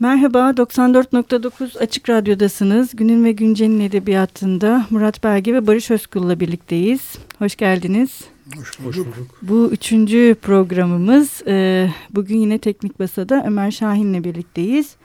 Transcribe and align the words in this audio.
Merhaba, 0.00 0.50
94.9 0.50 1.78
Açık 1.78 2.08
Radyo'dasınız. 2.08 2.96
Günün 2.96 3.24
ve 3.24 3.32
Güncel'in 3.32 3.80
edebiyatında 3.80 4.86
Murat 4.90 5.24
Belge 5.24 5.54
ve 5.54 5.66
Barış 5.66 5.90
Özkul'la 5.90 6.40
birlikteyiz. 6.40 7.00
Hoş 7.38 7.56
geldiniz. 7.56 8.20
Hoş 8.56 8.80
bulduk. 8.80 8.88
Hoş 8.88 8.96
bulduk. 8.96 9.38
Bu 9.42 9.68
üçüncü 9.72 10.36
programımız. 10.42 11.42
Ee, 11.46 11.90
bugün 12.10 12.38
yine 12.38 12.58
Teknik 12.58 13.00
Basa'da 13.00 13.44
Ömer 13.46 13.70
Şahin'le 13.70 14.24
birlikteyiz. 14.24 14.96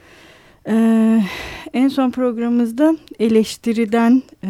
Ee, 0.68 1.24
en 1.74 1.88
son 1.88 2.12
programımızda 2.12 2.98
eleştiriden 3.20 4.24
e, 4.44 4.50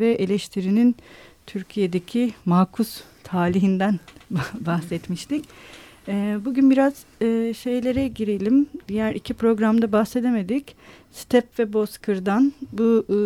ve 0.00 0.12
eleştirinin 0.12 0.96
Türkiye'deki 1.46 2.32
makus 2.44 3.00
talihinden 3.24 4.00
bahsetmiştik. 4.60 5.44
E, 5.44 5.48
bugün 6.44 6.70
biraz 6.70 6.92
e, 7.20 7.54
şeylere 7.54 8.08
girelim. 8.08 8.66
Diğer 8.88 9.14
iki 9.14 9.34
programda 9.34 9.92
bahsedemedik. 9.92 10.76
Step 11.12 11.58
ve 11.58 11.72
Bozkır'dan 11.72 12.52
bu 12.72 13.06
e, 13.08 13.16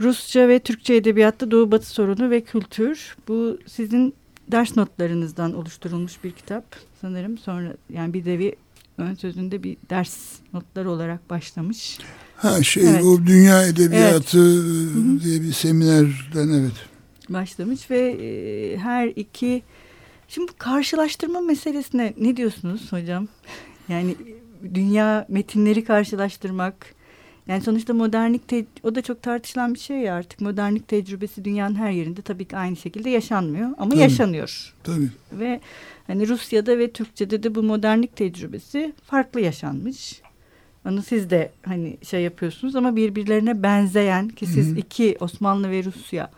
Rusça 0.00 0.48
ve 0.48 0.58
Türkçe 0.58 0.94
edebiyatta 0.94 1.50
Doğu 1.50 1.72
Batı 1.72 1.90
sorunu 1.90 2.30
ve 2.30 2.40
kültür. 2.40 3.16
Bu 3.28 3.58
sizin 3.66 4.14
ders 4.48 4.76
notlarınızdan 4.76 5.54
oluşturulmuş 5.54 6.24
bir 6.24 6.32
kitap 6.32 6.64
sanırım. 7.00 7.38
Sonra 7.38 7.72
yani 7.90 8.14
bir 8.14 8.24
devi 8.24 8.56
ön 8.98 9.14
sözünde 9.14 9.62
bir 9.62 9.76
ders 9.90 10.16
notları 10.52 10.90
olarak 10.90 11.30
başlamış. 11.30 11.98
Ha 12.36 12.62
şey 12.62 12.90
evet. 12.90 13.04
o 13.04 13.26
dünya 13.26 13.66
edebiyatı 13.66 14.38
evet. 14.38 15.24
diye 15.24 15.42
bir 15.42 15.52
seminerden 15.52 16.48
evet. 16.48 16.72
Başlamış 17.28 17.90
ve 17.90 17.98
e, 17.98 18.78
her 18.78 19.08
iki 19.08 19.62
Şimdi 20.30 20.52
bu 20.52 20.56
karşılaştırma 20.58 21.40
meselesine 21.40 22.14
ne 22.18 22.36
diyorsunuz 22.36 22.92
hocam? 22.92 23.28
Yani 23.88 24.16
dünya 24.74 25.26
metinleri 25.28 25.84
karşılaştırmak. 25.84 26.94
Yani 27.46 27.62
sonuçta 27.62 27.94
modernlik 27.94 28.42
o 28.82 28.94
da 28.94 29.02
çok 29.02 29.22
tartışılan 29.22 29.74
bir 29.74 29.78
şey 29.78 29.96
ya 29.96 30.14
artık. 30.14 30.40
Modernlik 30.40 30.88
tecrübesi 30.88 31.44
dünyanın 31.44 31.74
her 31.74 31.90
yerinde 31.90 32.22
tabii 32.22 32.44
ki 32.44 32.56
aynı 32.56 32.76
şekilde 32.76 33.10
yaşanmıyor 33.10 33.70
ama 33.78 33.90
tabii, 33.90 34.00
yaşanıyor. 34.00 34.74
Tabii. 34.82 35.08
Ve 35.32 35.60
hani 36.06 36.28
Rusya'da 36.28 36.78
ve 36.78 36.90
Türkçe'de 36.90 37.42
de 37.42 37.54
bu 37.54 37.62
modernlik 37.62 38.16
tecrübesi 38.16 38.92
farklı 39.04 39.40
yaşanmış. 39.40 40.22
Onu 40.88 41.02
siz 41.02 41.30
de 41.30 41.52
hani 41.62 41.98
şey 42.02 42.22
yapıyorsunuz 42.22 42.76
ama 42.76 42.96
birbirlerine 42.96 43.62
benzeyen 43.62 44.28
ki 44.28 44.46
siz 44.46 44.70
Hı 44.70 44.74
-hı. 44.74 44.78
iki 44.78 45.16
Osmanlı 45.20 45.70
ve 45.70 45.84
Rusya 45.84 46.30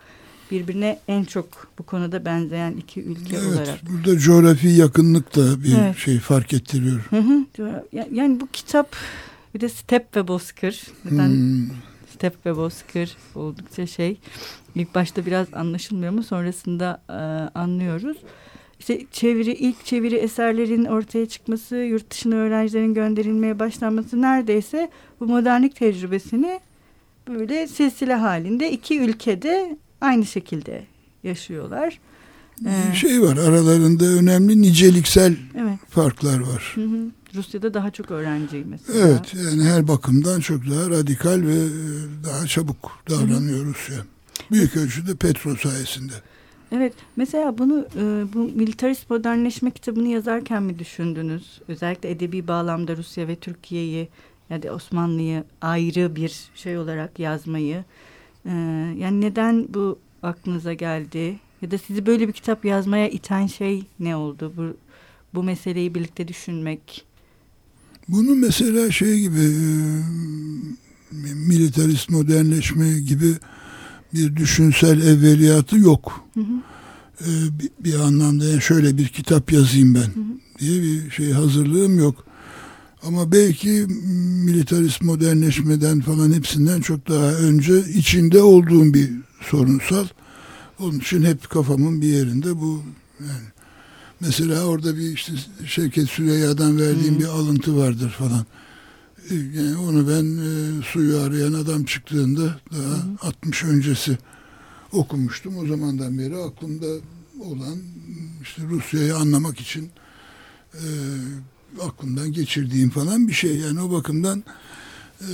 birbirine 0.53 0.98
en 1.08 1.25
çok 1.25 1.47
bu 1.78 1.83
konuda 1.83 2.25
benzeyen 2.25 2.72
iki 2.72 3.03
ülke 3.03 3.36
evet, 3.36 3.47
olarak. 3.47 3.78
Burada 3.91 4.19
coğrafi 4.19 4.69
yakınlık 4.69 5.36
da 5.36 5.62
bir 5.62 5.77
evet. 5.78 5.97
şey 5.97 6.19
fark 6.19 6.53
ettiriyor. 6.53 7.00
Hı 7.11 7.17
hı. 7.17 7.45
Yani 8.12 8.41
bu 8.41 8.48
kitap 8.53 8.97
bir 9.55 9.61
de 9.61 9.69
Step 9.69 10.17
ve 10.17 10.28
Bozkır. 10.28 10.83
Neden 11.05 11.28
hmm. 11.28 11.70
Step 12.14 12.47
ve 12.47 12.56
Bozkır 12.56 13.17
oldukça 13.34 13.86
şey. 13.86 14.19
İlk 14.75 14.95
başta 14.95 15.27
biraz 15.27 15.55
anlaşılmıyor 15.55 16.12
ama 16.12 16.23
sonrasında 16.23 17.03
e, 17.08 17.12
anlıyoruz. 17.58 18.17
İşte 18.80 19.06
çeviri, 19.12 19.53
ilk 19.53 19.84
çeviri 19.84 20.14
eserlerin 20.14 20.84
ortaya 20.84 21.27
çıkması, 21.27 21.77
yurt 21.77 22.11
dışına 22.11 22.34
öğrencilerin 22.34 22.95
gönderilmeye 22.95 23.58
başlanması 23.58 24.23
neredeyse 24.23 24.91
bu 25.20 25.27
modernlik 25.27 25.77
tecrübesini 25.77 26.61
böyle 27.28 27.67
silsile 27.67 28.14
halinde 28.14 28.73
iki 28.73 29.00
ülkede 29.00 29.77
aynı 30.03 30.27
şekilde 30.27 30.86
yaşıyorlar. 31.22 31.98
Ee, 32.67 32.95
şey 32.95 33.22
var 33.22 33.36
aralarında 33.36 34.05
önemli 34.05 34.62
niceliksel 34.62 35.36
evet. 35.58 35.78
farklar 35.89 36.41
var. 36.41 36.72
Hı 36.75 36.84
hı. 36.84 37.11
Rusya'da 37.34 37.75
daha 37.75 37.91
çok 37.91 38.11
öğrenci 38.11 38.64
mesela. 38.67 39.08
Evet 39.08 39.34
yani 39.34 39.64
her 39.64 39.89
bakımdan 39.89 40.41
çok 40.41 40.61
daha 40.70 40.91
radikal 40.91 41.42
ve 41.42 41.55
e, 41.55 41.70
daha 42.25 42.47
çabuk 42.47 42.98
davranıyor 43.11 43.58
hı 43.58 43.62
hı. 43.62 43.64
Rusya. 43.64 43.97
Büyük 44.50 44.77
ölçüde 44.77 45.14
Petro 45.14 45.56
sayesinde. 45.56 46.12
Evet 46.73 46.92
mesela 47.17 47.58
bunu 47.58 47.86
e, 47.96 48.24
bu 48.34 48.39
militarist 48.39 49.11
modernleşme 49.11 49.70
kitabını 49.70 50.08
yazarken 50.08 50.63
mi 50.63 50.79
düşündünüz? 50.79 51.61
Özellikle 51.69 52.11
edebi 52.11 52.48
bağlamda 52.48 52.96
Rusya 52.96 53.29
ve 53.29 53.36
Türkiye'yi 53.36 54.08
ya 54.51 54.63
da 54.63 54.74
Osmanlı'yı 54.74 55.45
ayrı 55.61 56.17
bir 56.17 56.51
şey 56.55 56.79
olarak 56.79 57.19
yazmayı 57.19 57.84
ee, 58.47 58.51
yani 58.98 59.20
neden 59.20 59.69
bu 59.75 59.98
aklınıza 60.23 60.73
geldi? 60.73 61.39
Ya 61.63 61.70
da 61.70 61.79
sizi 61.79 62.07
böyle 62.07 62.29
bir 62.29 62.33
kitap 62.33 62.64
yazmaya 62.64 63.08
iten 63.08 63.47
şey 63.47 63.85
ne 64.01 64.17
oldu? 64.17 64.53
Bu, 64.57 64.77
bu 65.35 65.42
meseleyi 65.42 65.95
birlikte 65.95 66.29
düşünmek. 66.29 67.05
Bunu 68.08 68.35
mesela 68.35 68.91
şey 68.91 69.20
gibi 69.20 69.41
e, 69.41 71.35
militarist 71.35 72.11
modernleşme 72.11 72.98
gibi 72.98 73.35
bir 74.14 74.36
düşünsel 74.36 75.02
evveliyatı 75.02 75.79
yok. 75.79 76.25
Hı 76.35 76.41
hı. 76.41 76.52
Ee, 77.20 77.58
bir, 77.58 77.70
bir 77.85 78.01
anlamda 78.01 78.45
yani 78.45 78.63
şöyle 78.63 78.98
bir 78.98 79.08
kitap 79.08 79.52
yazayım 79.52 79.95
ben 79.95 80.01
hı 80.01 80.05
hı. 80.05 80.58
diye 80.58 80.83
bir 80.83 81.11
şey 81.11 81.33
hazırlığım 81.33 81.98
yok. 81.98 82.25
Ama 83.07 83.33
belki 83.33 83.86
militarist 84.45 85.02
modernleşmeden 85.02 86.01
falan 86.01 86.33
hepsinden 86.33 86.80
çok 86.80 87.08
daha 87.08 87.33
önce 87.33 87.80
içinde 87.95 88.42
olduğum 88.42 88.95
bir 88.95 89.11
sorunsal. 89.40 90.07
Onun 90.79 90.98
için 90.98 91.23
hep 91.23 91.51
kafamın 91.51 92.01
bir 92.02 92.07
yerinde 92.07 92.61
bu 92.61 92.83
yani 93.20 93.48
mesela 94.20 94.64
orada 94.64 94.96
bir 94.96 95.13
işte 95.13 95.33
Şevket 95.67 96.08
Süreyya'dan 96.08 96.80
verdiğim 96.80 97.14
Hı. 97.14 97.18
bir 97.20 97.24
alıntı 97.24 97.77
vardır 97.77 98.11
falan. 98.11 98.46
E, 99.30 99.34
yani 99.34 99.77
onu 99.77 100.08
ben 100.08 100.24
e, 100.24 100.83
suyu 100.83 101.19
arayan 101.19 101.52
adam 101.52 101.84
çıktığında 101.84 102.61
daha 102.73 102.96
Hı. 102.96 103.02
60 103.20 103.64
öncesi 103.64 104.19
okumuştum. 104.92 105.58
O 105.58 105.67
zamandan 105.67 106.19
beri 106.19 106.36
aklımda 106.36 106.86
olan 107.40 107.79
işte 108.42 108.63
Rusya'yı 108.63 109.17
anlamak 109.17 109.61
için 109.61 109.90
e, 110.74 110.84
aklımdan 111.80 112.33
geçirdiğim 112.33 112.90
falan 112.90 113.28
bir 113.28 113.33
şey. 113.33 113.56
Yani 113.56 113.80
o 113.80 113.92
bakımdan 113.92 114.44
e, 115.20 115.30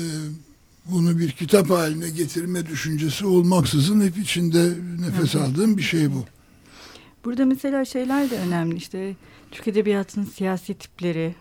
bunu 0.86 1.18
bir 1.18 1.30
kitap 1.30 1.70
haline 1.70 2.10
getirme 2.10 2.66
düşüncesi 2.66 3.26
olmaksızın 3.26 4.00
hep 4.00 4.18
içinde 4.18 4.72
nefes 5.00 5.36
aldığım 5.36 5.76
bir 5.76 5.82
şey 5.82 6.12
bu. 6.12 6.24
Burada 7.24 7.46
mesela 7.46 7.84
şeyler 7.84 8.30
de 8.30 8.38
önemli 8.38 8.76
işte 8.76 9.16
Türk 9.50 9.68
Edebiyatı'nın 9.68 10.24
siyasi 10.24 10.74
tipleri 10.74 11.34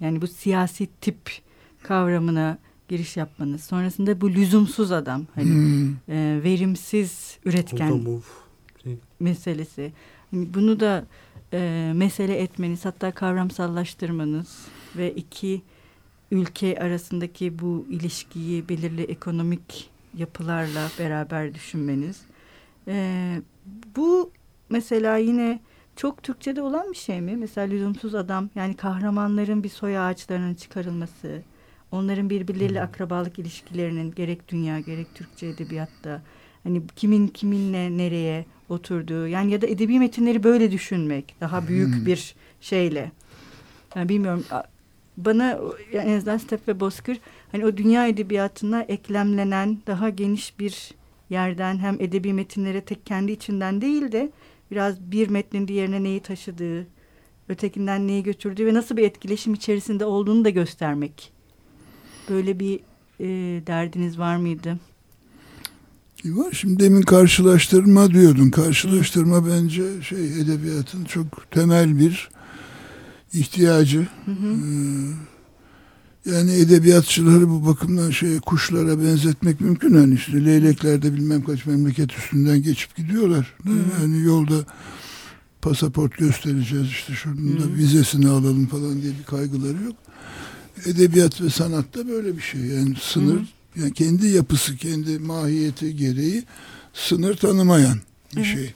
yani 0.00 0.22
bu 0.22 0.26
siyasi 0.26 0.88
tip 1.00 1.40
kavramına 1.82 2.58
giriş 2.88 3.16
yapmanız. 3.16 3.64
Sonrasında 3.64 4.20
bu 4.20 4.30
lüzumsuz 4.30 4.92
adam 4.92 5.26
hani 5.34 5.44
hmm. 5.44 5.90
e, 6.08 6.40
verimsiz 6.44 7.38
üretken 7.44 8.20
şey. 8.82 8.98
meselesi. 9.20 9.92
Hani 10.30 10.54
bunu 10.54 10.80
da 10.80 11.06
e, 11.54 11.92
mesele 11.94 12.38
etmeniz 12.38 12.84
hatta 12.84 13.10
kavramsallaştırmanız 13.10 14.66
ve 14.96 15.12
iki 15.12 15.62
ülke 16.30 16.78
arasındaki 16.78 17.58
bu 17.58 17.86
ilişkiyi 17.90 18.68
belirli 18.68 19.02
ekonomik 19.02 19.90
yapılarla 20.14 20.88
beraber 20.98 21.54
düşünmeniz. 21.54 22.20
E, 22.88 23.42
bu 23.96 24.30
mesela 24.68 25.16
yine 25.16 25.60
çok 25.96 26.22
Türkçe'de 26.22 26.62
olan 26.62 26.92
bir 26.92 26.96
şey 26.96 27.20
mi? 27.20 27.36
Mesela 27.36 27.66
lüzumsuz 27.66 28.14
adam 28.14 28.50
yani 28.54 28.76
kahramanların 28.76 29.64
bir 29.64 29.68
soy 29.68 29.98
ağaçlarının 29.98 30.54
çıkarılması, 30.54 31.42
onların 31.92 32.30
birbirleriyle 32.30 32.82
akrabalık 32.82 33.38
ilişkilerinin 33.38 34.12
gerek 34.14 34.48
dünya 34.48 34.80
gerek 34.80 35.14
Türkçe 35.14 35.46
edebiyatta 35.46 36.22
hani 36.64 36.82
kimin 36.96 37.28
kiminle 37.28 37.96
nereye 37.96 38.44
oturduğu 38.68 39.28
yani 39.28 39.52
ya 39.52 39.62
da 39.62 39.66
edebi 39.66 39.98
metinleri 39.98 40.42
böyle 40.42 40.72
düşünmek 40.72 41.34
daha 41.40 41.68
büyük 41.68 41.94
hmm. 41.94 42.06
bir 42.06 42.34
şeyle. 42.60 43.12
Yani 43.96 44.08
bilmiyorum 44.08 44.44
bana 45.16 45.58
yani 45.92 46.10
en 46.10 46.16
azından 46.16 46.38
Step 46.38 46.68
ve 46.68 46.80
Bozkır 46.80 47.20
hani 47.52 47.66
o 47.66 47.76
dünya 47.76 48.06
edebiyatına 48.06 48.82
eklemlenen 48.82 49.78
daha 49.86 50.10
geniş 50.10 50.58
bir 50.58 50.94
yerden 51.30 51.78
hem 51.78 51.96
edebi 52.00 52.32
metinlere 52.32 52.80
tek 52.80 53.06
kendi 53.06 53.32
içinden 53.32 53.80
değil 53.80 54.12
de 54.12 54.32
biraz 54.70 55.00
bir 55.00 55.28
metnin 55.28 55.68
diğerine 55.68 56.02
neyi 56.02 56.20
taşıdığı, 56.20 56.86
ötekinden 57.48 58.08
neyi 58.08 58.22
götürdüğü 58.22 58.66
ve 58.66 58.74
nasıl 58.74 58.96
bir 58.96 59.02
etkileşim 59.02 59.54
içerisinde 59.54 60.04
olduğunu 60.04 60.44
da 60.44 60.50
göstermek. 60.50 61.32
Böyle 62.30 62.60
bir 62.60 62.80
e, 63.20 63.26
derdiniz 63.66 64.18
var 64.18 64.36
mıydı? 64.36 64.78
Var. 66.24 66.52
Şimdi 66.52 66.84
demin 66.84 67.02
karşılaştırma 67.02 68.10
diyordun. 68.10 68.50
Karşılaştırma 68.50 69.46
bence 69.46 69.82
şey 70.02 70.40
edebiyatın 70.40 71.04
çok 71.04 71.50
temel 71.50 71.98
bir 71.98 72.28
ihtiyacı. 73.32 74.06
Hı 74.24 74.30
hı. 74.30 74.54
Ee, 76.26 76.30
yani 76.30 76.52
edebiyatçıları 76.52 77.48
bu 77.48 77.66
bakımdan 77.66 78.10
şey 78.10 78.40
kuşlara 78.40 79.02
benzetmek 79.02 79.60
mümkün. 79.60 79.94
Hani 79.94 80.14
işte 80.14 80.44
leyleklerde 80.44 81.14
bilmem 81.14 81.44
kaç 81.44 81.66
memleket 81.66 82.12
üstünden 82.12 82.62
geçip 82.62 82.96
gidiyorlar. 82.96 83.54
Hı 83.62 83.70
hı. 83.70 84.02
Yani 84.02 84.22
yolda 84.22 84.64
pasaport 85.62 86.18
göstereceğiz 86.18 86.86
işte 86.86 87.12
şunun 87.12 87.60
da 87.60 87.74
vizesini 87.74 88.28
alalım 88.28 88.66
falan 88.66 89.02
diye 89.02 89.12
bir 89.18 89.24
kaygıları 89.24 89.82
yok. 89.84 89.96
Edebiyat 90.86 91.40
ve 91.40 91.50
sanatta 91.50 92.08
böyle 92.08 92.36
bir 92.36 92.42
şey. 92.42 92.60
Yani 92.60 92.94
sınır, 93.00 93.40
Hı. 93.40 93.44
Yani 93.76 93.92
kendi 93.92 94.26
yapısı, 94.26 94.76
kendi 94.76 95.18
mahiyeti 95.18 95.96
gereği 95.96 96.44
sınır 96.94 97.36
tanımayan 97.36 97.98
bir 98.36 98.40
Hı. 98.40 98.44
şey. 98.44 98.74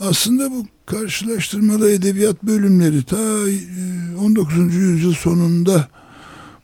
Aslında 0.00 0.50
bu 0.50 0.66
karşılaştırmalı 0.86 1.90
edebiyat 1.90 2.42
bölümleri 2.42 3.02
ta 3.02 3.16
19. 4.18 4.58
E, 4.58 4.78
yüzyıl 4.78 5.14
sonunda 5.14 5.88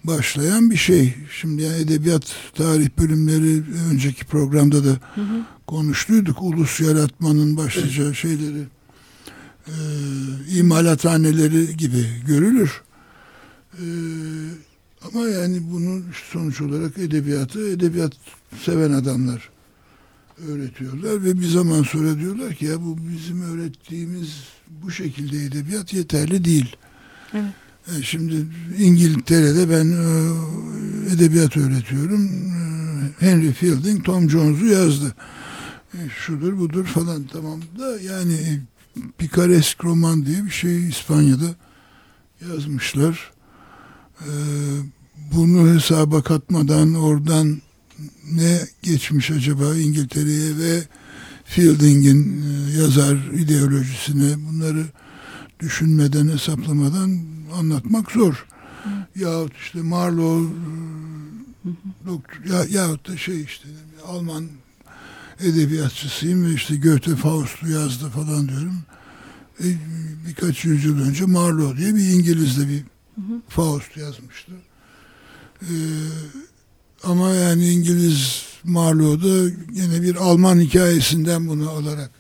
başlayan 0.05 0.71
bir 0.71 0.77
şey. 0.77 1.15
Şimdi 1.41 1.63
yani 1.63 1.77
edebiyat 1.77 2.35
tarih 2.55 2.89
bölümleri 2.99 3.63
önceki 3.93 4.25
programda 4.25 4.85
da 4.85 4.89
hı 5.15 5.21
hı. 5.21 5.43
konuştuyduk. 5.67 6.43
Ulus 6.43 6.81
yaratmanın 6.81 7.57
başlıca 7.57 8.15
şeyleri 8.15 8.65
e, 9.67 9.75
imalathaneleri 10.59 11.77
gibi 11.77 12.07
görülür. 12.27 12.83
E, 13.73 13.85
ama 15.07 15.29
yani 15.29 15.61
bunu 15.73 16.03
sonuç 16.33 16.61
olarak 16.61 16.99
edebiyatı 16.99 17.71
edebiyat 17.71 18.13
seven 18.65 18.93
adamlar 18.93 19.51
öğretiyorlar 20.49 21.25
ve 21.25 21.41
bir 21.41 21.47
zaman 21.47 21.83
sonra 21.83 22.19
diyorlar 22.19 22.55
ki 22.55 22.65
ya 22.65 22.81
bu 22.81 22.99
bizim 22.99 23.43
öğrettiğimiz 23.43 24.29
bu 24.83 24.91
şekilde 24.91 25.45
edebiyat 25.45 25.95
yeterli 25.95 26.45
değil. 26.45 26.77
Evet. 27.35 27.53
E, 27.99 28.03
şimdi 28.03 28.47
İngiltere'de 28.79 29.71
ben 29.71 29.91
e, 29.91 31.15
edebiyat 31.15 31.57
öğretiyorum. 31.57 32.27
E, 32.27 33.27
Henry 33.27 33.53
Fielding 33.53 34.05
Tom 34.05 34.31
Jones'u 34.31 34.67
yazdı. 34.67 35.15
Şudur 36.17 36.59
budur 36.59 36.85
falan 36.85 37.25
tamam 37.33 37.61
da 37.79 38.01
yani 38.01 38.61
pikaresk 39.19 39.85
roman 39.85 40.27
diye 40.27 40.45
bir 40.45 40.51
şey 40.51 40.89
İspanya'da 40.89 41.55
yazmışlar. 42.51 43.31
Bunu 45.33 45.75
hesaba 45.75 46.23
katmadan 46.23 46.95
oradan 46.95 47.63
ne 48.33 48.61
geçmiş 48.83 49.31
acaba 49.31 49.77
İngiltere'ye 49.77 50.59
ve 50.59 50.83
Fielding'in 51.45 52.43
yazar 52.79 53.17
ideolojisine 53.17 54.35
bunları 54.49 54.85
düşünmeden 55.61 56.29
hesaplamadan 56.29 57.19
anlatmak 57.55 58.11
zor. 58.11 58.47
Hı. 58.85 59.21
Yahut 59.21 59.57
işte 59.57 59.83
Marlowe 59.83 60.55
doktor, 62.07 62.45
ya, 62.51 62.65
yahut 62.71 63.09
da 63.09 63.17
şey 63.17 63.43
işte 63.43 63.69
Alman 64.07 64.49
edebiyatçısıyım 65.41 66.47
ve 66.47 66.55
işte 66.55 66.77
Goethe 66.77 67.17
Faust'u 67.17 67.69
yazdı 67.69 68.09
falan 68.09 68.49
diyorum. 68.49 68.83
E, 69.61 69.67
birkaç 70.29 70.65
yüzyıl 70.65 71.01
önce 71.01 71.25
Marlowe 71.25 71.79
diye 71.79 71.95
bir 71.95 72.11
İngiliz'de 72.11 72.69
bir 72.69 72.83
hı. 73.21 73.41
Faust 73.49 73.97
yazmıştı. 73.97 74.53
E, 75.63 75.75
ama 77.05 77.31
yani 77.31 77.69
İngiliz 77.69 78.43
Marlowe'da 78.65 79.57
yine 79.73 80.03
bir 80.03 80.17
Alman 80.17 80.61
hikayesinden 80.61 81.49
bunu 81.49 81.71
alarak 81.71 82.11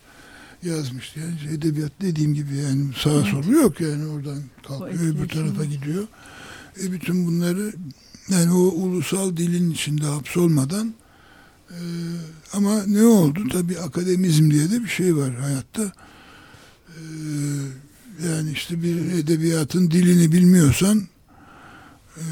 yazmış. 0.63 1.17
Yani 1.17 1.55
edebiyat 1.57 1.93
dediğim 2.01 2.35
gibi 2.35 2.57
yani 2.57 2.91
sağa 3.03 3.11
evet. 3.11 3.27
solu 3.27 3.53
yok 3.53 3.81
yani 3.81 4.07
oradan 4.07 4.43
kalkıyor 4.69 5.15
öbür 5.15 5.29
tarafa 5.29 5.65
gidiyor. 5.65 6.05
E 6.83 6.93
bütün 6.93 7.27
bunları 7.27 7.73
yani 8.29 8.53
o 8.53 8.59
ulusal 8.59 9.37
dilin 9.37 9.71
içinde 9.71 10.05
hapsolmadan 10.05 10.95
e, 11.71 11.81
ama 12.53 12.83
ne 12.87 13.05
oldu? 13.05 13.49
Tabi 13.49 13.79
akademizm 13.79 14.51
diye 14.51 14.71
de 14.71 14.83
bir 14.83 14.89
şey 14.89 15.17
var 15.17 15.35
hayatta. 15.35 15.93
E, 16.89 17.01
yani 18.29 18.53
işte 18.53 18.83
bir 18.83 18.97
edebiyatın 18.97 19.91
dilini 19.91 20.33
bilmiyorsan 20.33 21.09
e, 22.17 22.25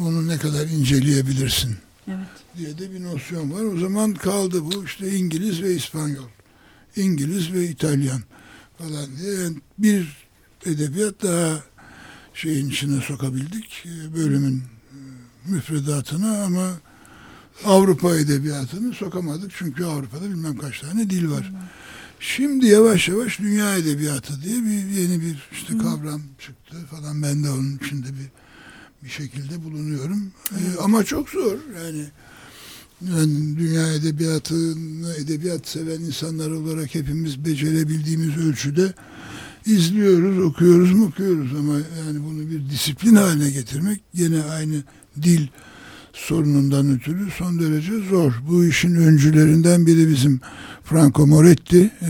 onu 0.00 0.28
ne 0.28 0.38
kadar 0.38 0.66
inceleyebilirsin 0.66 1.76
evet. 2.08 2.26
diye 2.56 2.78
de 2.78 2.92
bir 2.92 3.02
nosyon 3.02 3.52
var. 3.52 3.62
O 3.62 3.78
zaman 3.78 4.14
kaldı 4.14 4.64
bu 4.64 4.84
işte 4.84 5.16
İngiliz 5.16 5.62
ve 5.62 5.74
İspanyol. 5.74 6.28
İngiliz 6.96 7.52
ve 7.52 7.68
İtalyan 7.68 8.22
falan 8.78 9.06
diye 9.16 9.34
yani 9.34 9.56
bir 9.78 10.16
edebiyat 10.66 11.22
daha 11.22 11.60
şeyin 12.34 12.70
içine 12.70 13.00
sokabildik 13.00 13.84
e, 13.86 14.14
bölümün 14.14 14.58
e, 14.58 14.96
müfredatını 15.46 16.42
ama 16.42 16.70
Avrupa 17.64 18.16
edebiyatını 18.16 18.94
sokamadık 18.94 19.52
çünkü 19.56 19.84
Avrupa'da 19.84 20.24
bilmem 20.24 20.58
kaç 20.58 20.80
tane 20.80 21.10
dil 21.10 21.30
var. 21.30 21.52
Şimdi 22.24 22.66
yavaş 22.66 23.08
yavaş 23.08 23.38
dünya 23.38 23.76
edebiyatı 23.76 24.42
diye 24.42 24.62
bir 24.62 25.00
yeni 25.00 25.20
bir 25.20 25.48
işte 25.52 25.78
kavram 25.78 26.22
çıktı 26.38 26.76
falan. 26.90 27.22
Ben 27.22 27.44
de 27.44 27.50
onun 27.50 27.76
içinde 27.76 28.06
bir 28.06 28.30
bir 29.04 29.08
şekilde 29.08 29.64
bulunuyorum. 29.64 30.32
Ee, 30.52 30.80
ama 30.80 31.04
çok 31.04 31.28
zor. 31.28 31.58
Yani 31.84 32.06
yani 33.16 33.58
dünya 33.58 33.92
edebiyatını, 33.94 35.14
edebiyat 35.14 35.68
seven 35.68 36.00
insanlar 36.00 36.50
olarak 36.50 36.94
hepimiz 36.94 37.44
becerebildiğimiz 37.44 38.36
ölçüde 38.36 38.94
izliyoruz, 39.66 40.38
okuyoruz 40.38 41.00
okuyoruz. 41.00 41.54
Ama 41.58 41.74
yani 41.74 42.24
bunu 42.24 42.50
bir 42.50 42.70
disiplin 42.70 43.14
haline 43.14 43.50
getirmek 43.50 44.00
yine 44.14 44.42
aynı 44.42 44.82
dil 45.22 45.46
sorunundan 46.12 46.94
ötürü 46.94 47.30
son 47.30 47.60
derece 47.60 47.98
zor. 47.98 48.32
Bu 48.48 48.64
işin 48.64 48.94
öncülerinden 48.94 49.86
biri 49.86 50.08
bizim 50.08 50.40
Franco 50.84 51.26
Moretti. 51.26 51.90
Ee, 52.02 52.08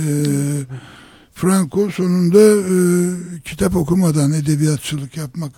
Franco 1.35 1.91
sonunda 1.91 2.41
e, 2.41 2.77
kitap 3.41 3.77
okumadan 3.77 4.33
edebiyatçılık 4.33 5.17
yapmak 5.17 5.53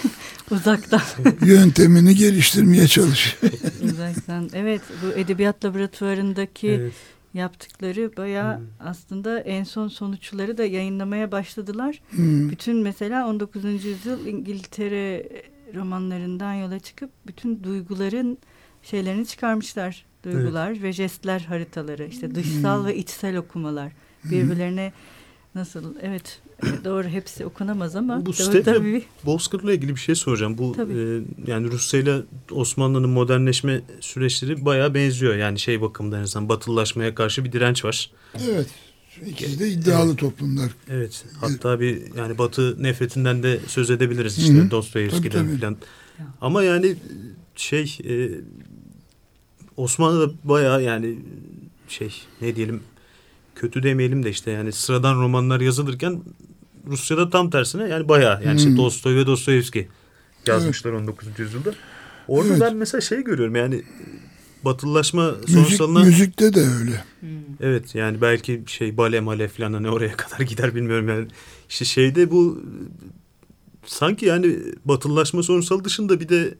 Uzaktan. 0.50 1.00
Yöntemini 1.46 2.14
geliştirmeye 2.14 2.86
çalışıyor. 2.88 3.52
Uzaktan. 3.84 4.50
Evet 4.52 4.82
bu 5.02 5.18
edebiyat 5.18 5.64
laboratuvarındaki 5.64 6.68
evet. 6.68 6.92
yaptıkları 7.34 8.16
baya 8.16 8.58
hmm. 8.58 8.66
aslında 8.80 9.40
en 9.40 9.64
son 9.64 9.88
sonuçları 9.88 10.58
da 10.58 10.64
yayınlamaya 10.64 11.32
başladılar. 11.32 12.00
Hmm. 12.10 12.50
Bütün 12.50 12.76
mesela 12.76 13.28
19. 13.28 13.64
yüzyıl 13.64 14.26
İngiltere 14.26 15.28
romanlarından 15.74 16.54
yola 16.54 16.78
çıkıp 16.78 17.10
bütün 17.26 17.64
duyguların 17.64 18.38
şeylerini 18.82 19.26
çıkarmışlar. 19.26 20.06
Duygular 20.24 20.70
evet. 20.70 20.82
ve 20.82 20.92
jestler 20.92 21.40
haritaları 21.40 22.06
işte 22.06 22.34
dışsal 22.34 22.78
hmm. 22.78 22.86
ve 22.86 22.96
içsel 22.96 23.36
okumalar 23.36 23.92
birbirlerine 24.24 24.92
nasıl 25.54 25.94
evet 26.02 26.40
Doğru 26.84 27.08
hepsi 27.08 27.46
okunamaz 27.46 27.96
ama. 27.96 28.26
Bu 28.26 28.32
Stephen 28.32 29.02
Bozkır'la 29.24 29.72
ilgili 29.72 29.94
bir 29.94 30.00
şey 30.00 30.14
soracağım. 30.14 30.58
Bu 30.58 30.76
e, 30.78 31.20
yani 31.50 31.70
Rusya 31.70 32.00
ile 32.00 32.16
Osmanlı'nın 32.50 33.10
modernleşme 33.10 33.80
süreçleri 34.00 34.64
bayağı 34.64 34.94
benziyor. 34.94 35.36
Yani 35.36 35.58
şey 35.58 35.80
bakımından 35.80 36.18
en 36.18 36.22
azından 36.22 36.48
batılılaşmaya 36.48 37.14
karşı 37.14 37.44
bir 37.44 37.52
direnç 37.52 37.84
var. 37.84 38.10
Evet. 38.48 38.66
İkisi 39.26 39.58
de 39.58 39.68
iddialı 39.68 40.08
evet. 40.08 40.18
toplumlar. 40.18 40.70
Evet. 40.88 41.24
Hatta 41.40 41.80
bir 41.80 42.14
yani 42.16 42.38
Batı 42.38 42.82
nefretinden 42.82 43.42
de 43.42 43.60
söz 43.66 43.90
edebiliriz 43.90 44.38
işte 44.38 44.70
Dostoyevski'den 44.70 45.58
falan. 45.58 45.76
Ama 46.40 46.62
yani 46.62 46.96
şey 47.56 47.98
e, 48.04 48.30
Osmanlı'da 49.76 50.32
bayağı 50.44 50.82
yani 50.82 51.18
şey 51.88 52.22
ne 52.40 52.56
diyelim 52.56 52.80
kötü 53.54 53.82
demeyelim 53.82 54.24
de 54.24 54.30
işte 54.30 54.50
yani 54.50 54.72
sıradan 54.72 55.14
romanlar 55.14 55.60
yazılırken 55.60 56.22
Rusya'da 56.86 57.30
tam 57.30 57.50
tersine 57.50 57.88
yani 57.88 58.08
bayağı 58.08 58.44
yani 58.44 58.50
hmm. 58.50 58.56
işte 58.56 58.76
Dostoy 58.76 59.16
ve 59.16 59.26
Dostoyevski 59.26 59.88
yazmışlar 60.46 60.90
evet. 60.90 61.00
19. 61.02 61.28
yüzyılda. 61.38 61.74
Orada 62.28 62.48
evet. 62.48 62.60
ben 62.60 62.76
mesela 62.76 63.00
şey 63.00 63.24
görüyorum 63.24 63.56
yani 63.56 63.82
batılılaşma 64.64 65.34
sonrasında... 65.48 65.98
Müzik, 65.98 66.18
müzikte 66.18 66.54
de 66.54 66.60
öyle. 66.60 67.04
Hmm. 67.20 67.28
Evet 67.60 67.94
yani 67.94 68.20
belki 68.20 68.62
şey 68.66 68.96
bale 68.96 69.20
male 69.20 69.48
falan 69.48 69.72
hani 69.72 69.90
oraya 69.90 70.12
kadar 70.16 70.40
gider 70.40 70.74
bilmiyorum 70.74 71.08
yani. 71.08 71.26
İşte 71.68 71.84
şeyde 71.84 72.30
bu 72.30 72.62
sanki 73.86 74.26
yani 74.26 74.56
batılılaşma 74.84 75.42
sonrasal 75.42 75.84
dışında 75.84 76.20
bir 76.20 76.28
de 76.28 76.54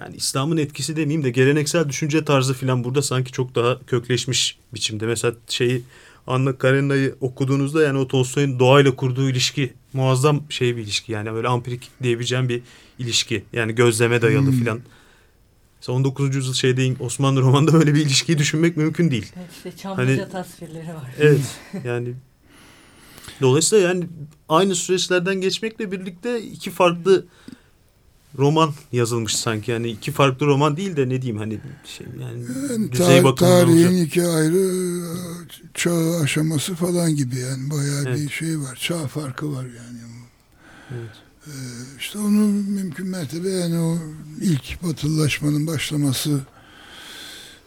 yani 0.00 0.16
İslam'ın 0.16 0.56
etkisi 0.56 0.96
demeyeyim 0.96 1.24
de 1.24 1.30
geleneksel 1.30 1.88
düşünce 1.88 2.24
tarzı 2.24 2.54
falan 2.54 2.84
burada 2.84 3.02
sanki 3.02 3.32
çok 3.32 3.54
daha 3.54 3.80
kökleşmiş 3.86 4.58
biçimde. 4.74 5.06
Mesela 5.06 5.34
şeyi 5.48 5.82
Anna 6.26 6.58
Karenina'yı 6.58 7.14
okuduğunuzda 7.20 7.82
yani 7.82 7.98
o 7.98 8.08
Tolstoy'un 8.08 8.58
doğayla 8.58 8.96
kurduğu 8.96 9.30
ilişki 9.30 9.72
muazzam 9.92 10.42
şey 10.48 10.76
bir 10.76 10.82
ilişki. 10.82 11.12
Yani 11.12 11.32
böyle 11.32 11.48
ampirik 11.48 11.90
diyebileceğim 12.02 12.48
bir 12.48 12.62
ilişki. 12.98 13.44
Yani 13.52 13.74
gözleme 13.74 14.22
dayalı 14.22 14.46
hmm. 14.46 14.58
filan. 14.58 14.80
19. 15.92 16.34
yüzyıl 16.34 16.54
şeyde 16.54 16.94
Osmanlı 17.00 17.40
romanında 17.40 17.72
böyle 17.72 17.94
bir 17.94 18.00
ilişkiyi 18.00 18.38
düşünmek 18.38 18.76
mümkün 18.76 19.10
değil. 19.10 19.32
Evet 19.36 19.50
işte 19.56 19.82
Çamlıca 19.82 20.22
hani, 20.22 20.32
tasvirleri 20.32 20.88
var. 20.88 21.14
Evet 21.20 21.58
yani 21.84 22.14
dolayısıyla 23.40 23.88
yani 23.88 24.08
aynı 24.48 24.74
süreçlerden 24.74 25.34
geçmekle 25.34 25.92
birlikte 25.92 26.42
iki 26.42 26.70
farklı 26.70 27.26
roman 28.38 28.74
yazılmış 28.92 29.36
sanki. 29.36 29.70
Yani 29.70 29.88
iki 29.88 30.12
farklı 30.12 30.46
roman 30.46 30.76
değil 30.76 30.96
de 30.96 31.08
ne 31.08 31.22
diyeyim 31.22 31.38
hani 31.38 31.60
şey 31.84 32.06
yani, 32.20 32.44
yani 32.72 32.92
düzey 32.92 33.22
tar 33.22 33.36
tarihin 33.36 33.86
olacak. 33.86 34.06
iki 34.06 34.22
ayrı 34.22 35.02
çağ 35.74 36.20
aşaması 36.22 36.74
falan 36.74 37.16
gibi 37.16 37.36
yani 37.38 37.70
bayağı 37.70 38.04
evet. 38.06 38.18
bir 38.18 38.28
şey 38.28 38.58
var. 38.60 38.78
Çağ 38.80 39.06
farkı 39.06 39.52
var 39.52 39.64
yani. 39.64 39.98
Evet. 40.90 41.25
Ee, 41.46 41.50
işte 41.98 42.18
onu 42.18 42.46
mümkün 42.48 43.06
mertebe 43.06 43.50
yani 43.50 43.78
o 43.78 43.98
ilk 44.40 44.82
batılılaşmanın 44.82 45.66
başlaması 45.66 46.40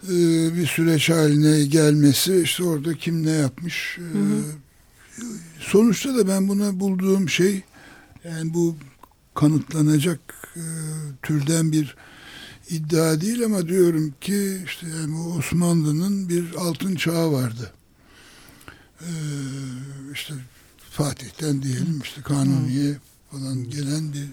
e, 0.04 0.16
bir 0.56 0.68
süreç 0.68 1.10
haline 1.10 1.66
gelmesi 1.66 2.42
işte 2.44 2.64
orada 2.64 2.94
kim 2.94 3.26
ne 3.26 3.32
yapmış 3.32 3.98
e, 4.00 4.18
hı 4.18 4.24
hı. 4.24 4.44
sonuçta 5.60 6.18
da 6.18 6.28
ben 6.28 6.48
buna 6.48 6.80
bulduğum 6.80 7.30
şey 7.30 7.64
yani 8.24 8.54
bu 8.54 8.76
kanıtlanacak 9.36 10.20
e, 10.56 10.64
türden 11.22 11.72
bir 11.72 11.96
iddia 12.70 13.22
değil 13.22 13.46
ama 13.46 13.68
diyorum 13.68 14.14
ki 14.22 14.58
işte 14.66 14.88
yani 14.88 15.18
Osmanlı'nın 15.20 16.30
bir 16.30 16.56
altın 16.56 16.96
çağı 16.96 17.32
vardı. 17.32 17.72
Ee, 19.02 19.06
işte 20.14 20.34
Fatih'ten 20.92 21.62
diyelim 21.62 22.02
işte 22.04 22.22
Kanuni'ye 22.22 22.98
falan 23.32 23.70
gelen 23.70 24.14
bir 24.14 24.28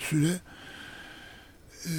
süre 0.00 0.40
ee, 1.86 1.90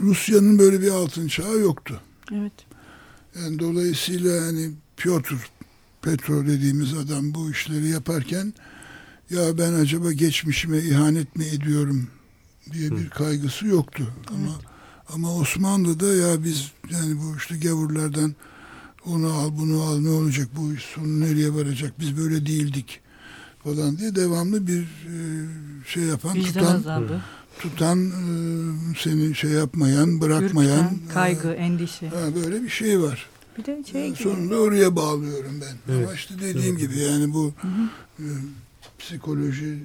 Rusya'nın 0.00 0.58
böyle 0.58 0.80
bir 0.80 0.90
altın 0.90 1.28
çağı 1.28 1.58
yoktu. 1.58 2.00
Evet. 2.32 2.52
Yani 3.40 3.58
dolayısıyla 3.58 4.46
hani 4.46 4.70
Piotr 4.96 5.34
Petro 6.02 6.46
dediğimiz 6.46 6.94
adam 6.94 7.34
bu 7.34 7.50
işleri 7.50 7.88
yaparken 7.88 8.54
ya 9.30 9.58
ben 9.58 9.72
acaba 9.72 10.12
geçmişime 10.12 10.78
ihanet 10.78 11.36
mi 11.36 11.44
ediyorum 11.44 12.08
diye 12.72 12.90
bir 12.90 13.10
kaygısı 13.10 13.66
yoktu. 13.66 14.14
Evet. 14.16 14.30
Ama 14.30 14.58
ama 15.08 15.36
Osmanlı'da 15.36 16.14
ya 16.14 16.44
biz 16.44 16.72
yani 16.90 17.18
bu 17.18 17.36
işte 17.36 17.58
gavurlardan 17.58 18.34
onu 19.06 19.32
al 19.32 19.50
bunu 19.58 19.82
al 19.82 19.98
ne 19.98 20.08
olacak 20.08 20.48
bu 20.56 20.74
iş 20.74 20.82
sonu 20.82 21.20
nereye 21.20 21.54
varacak 21.54 22.00
biz 22.00 22.16
böyle 22.16 22.46
değildik 22.46 23.01
falan 23.64 23.98
diye 23.98 24.14
devamlı 24.14 24.66
bir 24.66 24.82
e, 24.82 25.16
şey 25.86 26.02
yapan 26.02 26.34
Vicdan 26.34 26.52
tutan 26.52 26.74
azabı. 26.74 27.20
tutan 27.58 28.06
e, 28.06 28.14
seni 28.98 29.34
şey 29.34 29.50
yapmayan 29.50 30.20
bırakmayan 30.20 30.84
Ürkten, 30.84 31.14
kaygı 31.14 31.48
e, 31.48 31.54
endişe 31.54 32.08
ha, 32.08 32.34
böyle 32.34 32.62
bir 32.62 32.68
şey 32.68 33.00
var. 33.00 33.26
Bir 33.58 33.64
de 33.64 33.84
şey 33.92 34.04
yani 34.04 34.16
sonunda 34.16 34.60
oraya 34.60 34.96
bağlıyorum 34.96 35.60
ben. 35.60 35.94
Evet. 35.94 36.04
Ama 36.06 36.14
işte 36.14 36.34
dediğim 36.40 36.76
evet. 36.76 36.88
gibi 36.88 36.98
yani 36.98 37.32
bu 37.32 37.52
hı 37.60 37.68
hı. 37.68 37.88
E, 38.18 38.26
psikoloji 38.98 39.78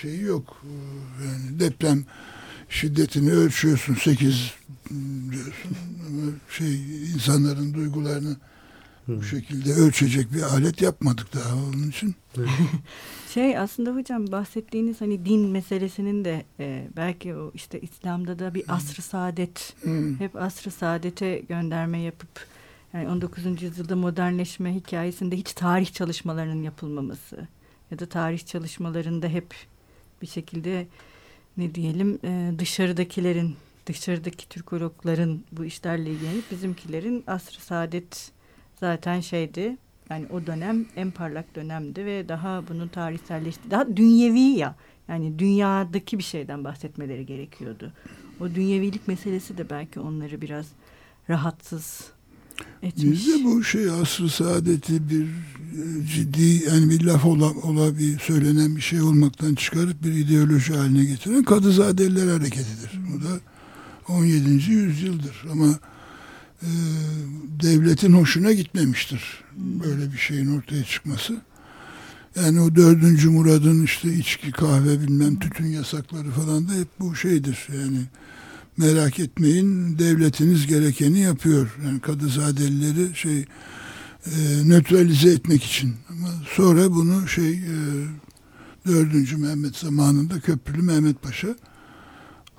şeyi 0.00 0.22
yok. 0.22 0.62
Yani 1.24 1.60
deprem 1.60 2.04
şiddetini 2.68 3.32
ölçüyorsun 3.32 3.94
8 3.94 4.52
diyorsun 5.30 5.76
ama 6.08 6.32
şey 6.50 6.74
insanların 7.14 7.74
duygularını 7.74 8.36
bu 9.18 9.22
şekilde 9.22 9.72
ölçecek 9.72 10.32
bir 10.32 10.42
alet 10.42 10.82
yapmadık 10.82 11.34
daha 11.34 11.54
onun 11.54 11.88
için. 11.88 12.14
şey 13.34 13.58
aslında 13.58 13.94
hocam 13.94 14.32
bahsettiğiniz 14.32 15.00
hani 15.00 15.24
din 15.24 15.48
meselesinin 15.48 16.24
de 16.24 16.44
e, 16.60 16.88
belki 16.96 17.34
o 17.34 17.50
işte 17.54 17.80
İslam'da 17.80 18.38
da 18.38 18.54
bir 18.54 18.64
asr-ı 18.68 19.02
saadet 19.02 19.76
hep 20.18 20.36
asr-ı 20.36 20.70
saadete 20.70 21.38
gönderme 21.38 22.00
yapıp 22.00 22.46
yani 22.92 23.08
19. 23.08 23.62
yüzyılda 23.62 23.96
modernleşme 23.96 24.74
hikayesinde 24.74 25.36
hiç 25.36 25.52
tarih 25.52 25.92
çalışmalarının 25.92 26.62
yapılmaması 26.62 27.48
ya 27.90 27.98
da 27.98 28.06
tarih 28.06 28.46
çalışmalarında 28.46 29.28
hep 29.28 29.54
bir 30.22 30.26
şekilde 30.26 30.86
ne 31.56 31.74
diyelim 31.74 32.18
e, 32.24 32.52
dışarıdakilerin 32.58 33.56
dışarıdaki 33.86 34.48
Türkologların 34.48 35.40
bu 35.52 35.64
işlerle 35.64 36.10
ilgilenip 36.10 36.50
bizimkilerin 36.50 37.24
asr-ı 37.26 37.60
saadet 37.60 38.30
zaten 38.80 39.20
şeydi 39.20 39.76
yani 40.10 40.26
o 40.30 40.46
dönem 40.46 40.86
en 40.96 41.10
parlak 41.10 41.54
dönemdi 41.54 42.06
ve 42.06 42.28
daha 42.28 42.68
bunu 42.68 42.88
tarihselleşti. 42.88 43.70
Daha 43.70 43.96
dünyevi 43.96 44.40
ya. 44.40 44.76
Yani 45.08 45.38
dünyadaki 45.38 46.18
bir 46.18 46.22
şeyden 46.22 46.64
bahsetmeleri 46.64 47.26
gerekiyordu. 47.26 47.92
O 48.40 48.48
dünyevilik 48.54 49.08
meselesi 49.08 49.58
de 49.58 49.70
belki 49.70 50.00
onları 50.00 50.40
biraz 50.40 50.66
rahatsız 51.30 52.12
etmiş. 52.82 53.04
Bizde 53.04 53.44
bu 53.44 53.64
şey 53.64 53.90
asr 53.90 54.28
saadeti 54.28 55.10
bir 55.10 55.22
e, 55.22 56.06
ciddi 56.06 56.64
yani 56.68 56.90
bir 56.90 57.04
laf 57.04 57.24
ola, 57.24 57.50
ola 57.50 57.98
bir 57.98 58.18
söylenen 58.18 58.76
bir 58.76 58.80
şey 58.80 59.02
olmaktan 59.02 59.54
çıkarıp 59.54 60.04
bir 60.04 60.12
ideoloji 60.12 60.74
haline 60.74 61.04
getiren 61.04 61.42
Kadızadeliler 61.42 62.32
hareketidir. 62.32 63.00
Bu 63.12 63.24
da 63.24 63.40
17. 64.08 64.50
yüzyıldır 64.70 65.44
ama 65.52 65.78
e, 66.62 66.70
devletin 67.62 68.12
hoşuna 68.12 68.52
gitmemiştir 68.52 69.44
böyle 69.56 70.12
bir 70.12 70.18
şeyin 70.18 70.58
ortaya 70.58 70.84
çıkması. 70.84 71.40
Yani 72.36 72.60
o 72.60 72.74
dördüncü 72.74 73.30
Murad'ın 73.30 73.84
işte 73.84 74.14
içki, 74.14 74.50
kahve 74.52 75.00
bilmem 75.00 75.38
tütün 75.38 75.66
yasakları 75.66 76.30
falan 76.30 76.68
da 76.68 76.72
hep 76.72 76.88
bu 77.00 77.16
şeydir. 77.16 77.68
Yani 77.80 78.00
merak 78.76 79.18
etmeyin 79.18 79.98
devletiniz 79.98 80.66
gerekeni 80.66 81.18
yapıyor. 81.18 81.76
Yani 81.84 82.00
Kadızadelileri 82.00 83.16
şey 83.16 83.44
e, 84.26 84.34
nötralize 84.64 85.30
etmek 85.30 85.64
için. 85.64 85.94
Ama 86.10 86.28
sonra 86.56 86.90
bunu 86.90 87.28
şey 87.28 87.52
e, 87.52 87.76
Mehmet 89.36 89.76
zamanında 89.76 90.40
Köprülü 90.40 90.82
Mehmet 90.82 91.22
Paşa 91.22 91.48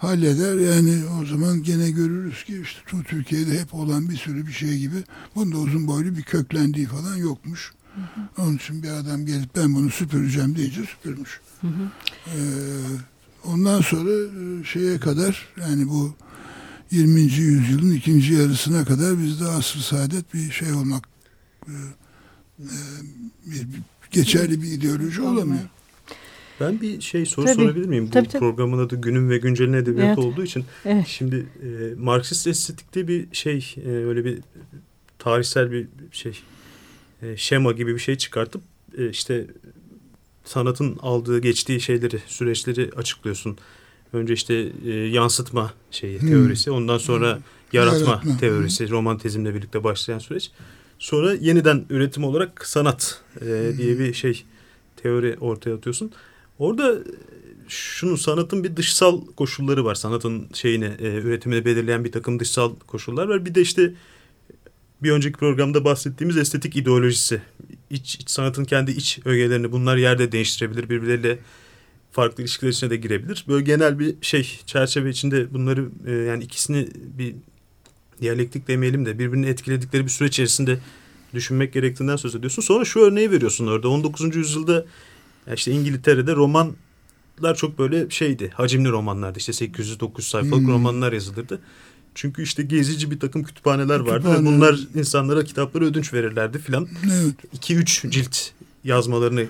halleder. 0.01 0.55
Yani 0.55 1.01
o 1.21 1.25
zaman 1.25 1.63
gene 1.63 1.91
görürüz 1.91 2.43
ki 2.43 2.61
işte 2.61 3.03
Türkiye'de 3.07 3.59
hep 3.59 3.73
olan 3.73 4.09
bir 4.09 4.15
sürü 4.17 4.47
bir 4.47 4.51
şey 4.51 4.77
gibi 4.77 5.03
bunda 5.35 5.57
uzun 5.57 5.87
boylu 5.87 6.17
bir 6.17 6.23
köklendiği 6.23 6.85
falan 6.85 7.15
yokmuş. 7.15 7.73
Hı 7.95 8.01
hı. 8.01 8.41
Onun 8.41 8.57
için 8.57 8.83
bir 8.83 8.89
adam 8.89 9.25
gelip 9.25 9.55
ben 9.55 9.75
bunu 9.75 9.89
süpüreceğim 9.89 10.55
deyince 10.55 10.81
süpürmüş. 10.81 11.41
Hı 11.61 11.67
hı. 11.67 11.89
Ee, 12.27 12.39
ondan 13.45 13.81
sonra 13.81 14.11
e, 14.11 14.63
şeye 14.63 14.99
kadar 14.99 15.47
yani 15.61 15.89
bu 15.89 16.13
20. 16.91 17.21
yüzyılın 17.21 17.91
ikinci 17.91 18.33
yarısına 18.33 18.85
kadar 18.85 19.19
bizde 19.19 19.47
asr 19.47 19.77
saadet 19.77 20.33
bir 20.33 20.51
şey 20.51 20.73
olmak 20.73 21.07
e, 21.67 21.73
e, 22.59 22.67
bir, 23.45 23.61
bir 23.61 23.81
geçerli 24.11 24.61
bir 24.61 24.71
ideoloji 24.71 25.21
olamıyor. 25.21 25.63
Ben 26.61 26.81
bir 26.81 27.01
şey 27.01 27.25
soru 27.25 27.45
tabii. 27.45 27.55
sorabilir 27.55 27.85
miyim? 27.85 28.07
Bu 28.07 28.11
tabii, 28.11 28.27
tabii. 28.27 28.39
programın 28.39 28.85
adı 28.85 28.95
Günün 28.95 29.29
ve 29.29 29.37
Güncel'in 29.37 29.73
edebiyatı 29.73 30.21
evet. 30.21 30.31
olduğu 30.31 30.43
için. 30.43 30.65
Evet. 30.85 31.07
Şimdi 31.07 31.45
e, 31.63 31.95
Marksist 31.97 32.47
estetikte 32.47 33.07
bir 33.07 33.27
şey 33.31 33.75
e, 33.85 33.89
öyle 33.89 34.25
bir 34.25 34.39
tarihsel 35.19 35.71
bir 35.71 35.87
şey 36.11 36.39
e, 37.21 37.37
şema 37.37 37.71
gibi 37.71 37.93
bir 37.93 37.99
şey 37.99 38.15
çıkartıp 38.15 38.61
e, 38.97 39.09
işte 39.09 39.47
sanatın 40.45 40.97
aldığı 41.01 41.39
geçtiği 41.39 41.81
şeyleri 41.81 42.19
süreçleri 42.27 42.89
açıklıyorsun. 42.95 43.57
Önce 44.13 44.33
işte 44.33 44.71
e, 44.85 44.89
yansıtma 44.89 45.73
şeyi 45.91 46.21
hmm. 46.21 46.29
teorisi 46.29 46.71
ondan 46.71 46.97
sonra 46.97 47.35
hmm. 47.35 47.43
yaratma, 47.73 48.09
yaratma 48.09 48.37
teorisi 48.37 48.85
hmm. 48.85 48.91
romantizmle 48.91 49.55
birlikte 49.55 49.83
başlayan 49.83 50.19
süreç. 50.19 50.51
Sonra 50.99 51.33
yeniden 51.33 51.85
üretim 51.89 52.23
olarak 52.23 52.67
sanat 52.67 53.21
e, 53.35 53.45
hmm. 53.45 53.77
diye 53.77 53.99
bir 53.99 54.13
şey 54.13 54.43
teori 54.95 55.37
ortaya 55.39 55.75
atıyorsun. 55.75 56.11
Orada 56.61 56.97
şunun 57.67 58.15
sanatın 58.15 58.63
bir 58.63 58.75
dışsal 58.75 59.25
koşulları 59.25 59.85
var. 59.85 59.95
Sanatın 59.95 60.49
şeyini 60.53 60.85
e, 60.85 61.07
üretimini 61.07 61.65
belirleyen 61.65 62.03
bir 62.03 62.11
takım 62.11 62.39
dışsal 62.39 62.75
koşullar 62.87 63.27
var. 63.27 63.45
Bir 63.45 63.55
de 63.55 63.61
işte 63.61 63.93
bir 65.03 65.11
önceki 65.11 65.37
programda 65.37 65.85
bahsettiğimiz 65.85 66.37
estetik 66.37 66.75
ideolojisi. 66.75 67.41
İç, 67.89 68.15
iç 68.15 68.29
sanatın 68.29 68.65
kendi 68.65 68.91
iç 68.91 69.19
ögelerini 69.25 69.71
bunlar 69.71 69.97
yerde 69.97 70.31
değiştirebilir. 70.31 70.89
Birbirleriyle 70.89 71.39
farklı 72.11 72.43
ilişkiler 72.43 72.71
içine 72.71 72.89
de 72.89 72.97
girebilir. 72.97 73.45
Böyle 73.47 73.63
genel 73.63 73.99
bir 73.99 74.15
şey 74.21 74.59
çerçeve 74.65 75.09
içinde 75.09 75.53
bunları 75.53 75.89
e, 76.07 76.11
yani 76.11 76.43
ikisini 76.43 76.87
bir 77.17 77.35
diyalektik 78.21 78.67
demeyelim 78.67 79.05
de 79.05 79.19
birbirini 79.19 79.45
etkiledikleri 79.45 80.03
bir 80.03 80.09
süre 80.09 80.27
içerisinde 80.27 80.79
düşünmek 81.33 81.73
gerektiğinden 81.73 82.15
söz 82.15 82.35
ediyorsun. 82.35 82.61
Sonra 82.61 82.85
şu 82.85 82.99
örneği 82.99 83.31
veriyorsun 83.31 83.67
orada. 83.67 83.89
19. 83.89 84.35
yüzyılda 84.35 84.85
işte 85.55 85.71
İngiltere'de 85.71 86.35
romanlar 86.35 87.55
çok 87.55 87.79
böyle 87.79 88.09
şeydi. 88.09 88.51
Hacimli 88.53 88.89
romanlardı. 88.89 89.39
İşte 89.39 89.51
800-900 89.51 90.21
sayfalık 90.21 90.63
hmm. 90.63 90.71
romanlar 90.71 91.13
yazılırdı. 91.13 91.59
Çünkü 92.15 92.43
işte 92.43 92.63
gezici 92.63 93.11
bir 93.11 93.19
takım 93.19 93.43
kütüphaneler 93.43 93.99
vardı 93.99 94.15
Kütüphane. 94.15 94.41
ve 94.41 94.45
bunlar 94.45 94.79
insanlara 94.95 95.43
kitapları 95.43 95.85
ödünç 95.85 96.13
verirlerdi 96.13 96.59
filan. 96.59 96.87
Evet. 97.13 97.69
2-3 97.69 98.09
cilt 98.09 98.37
yazmalarını 98.83 99.45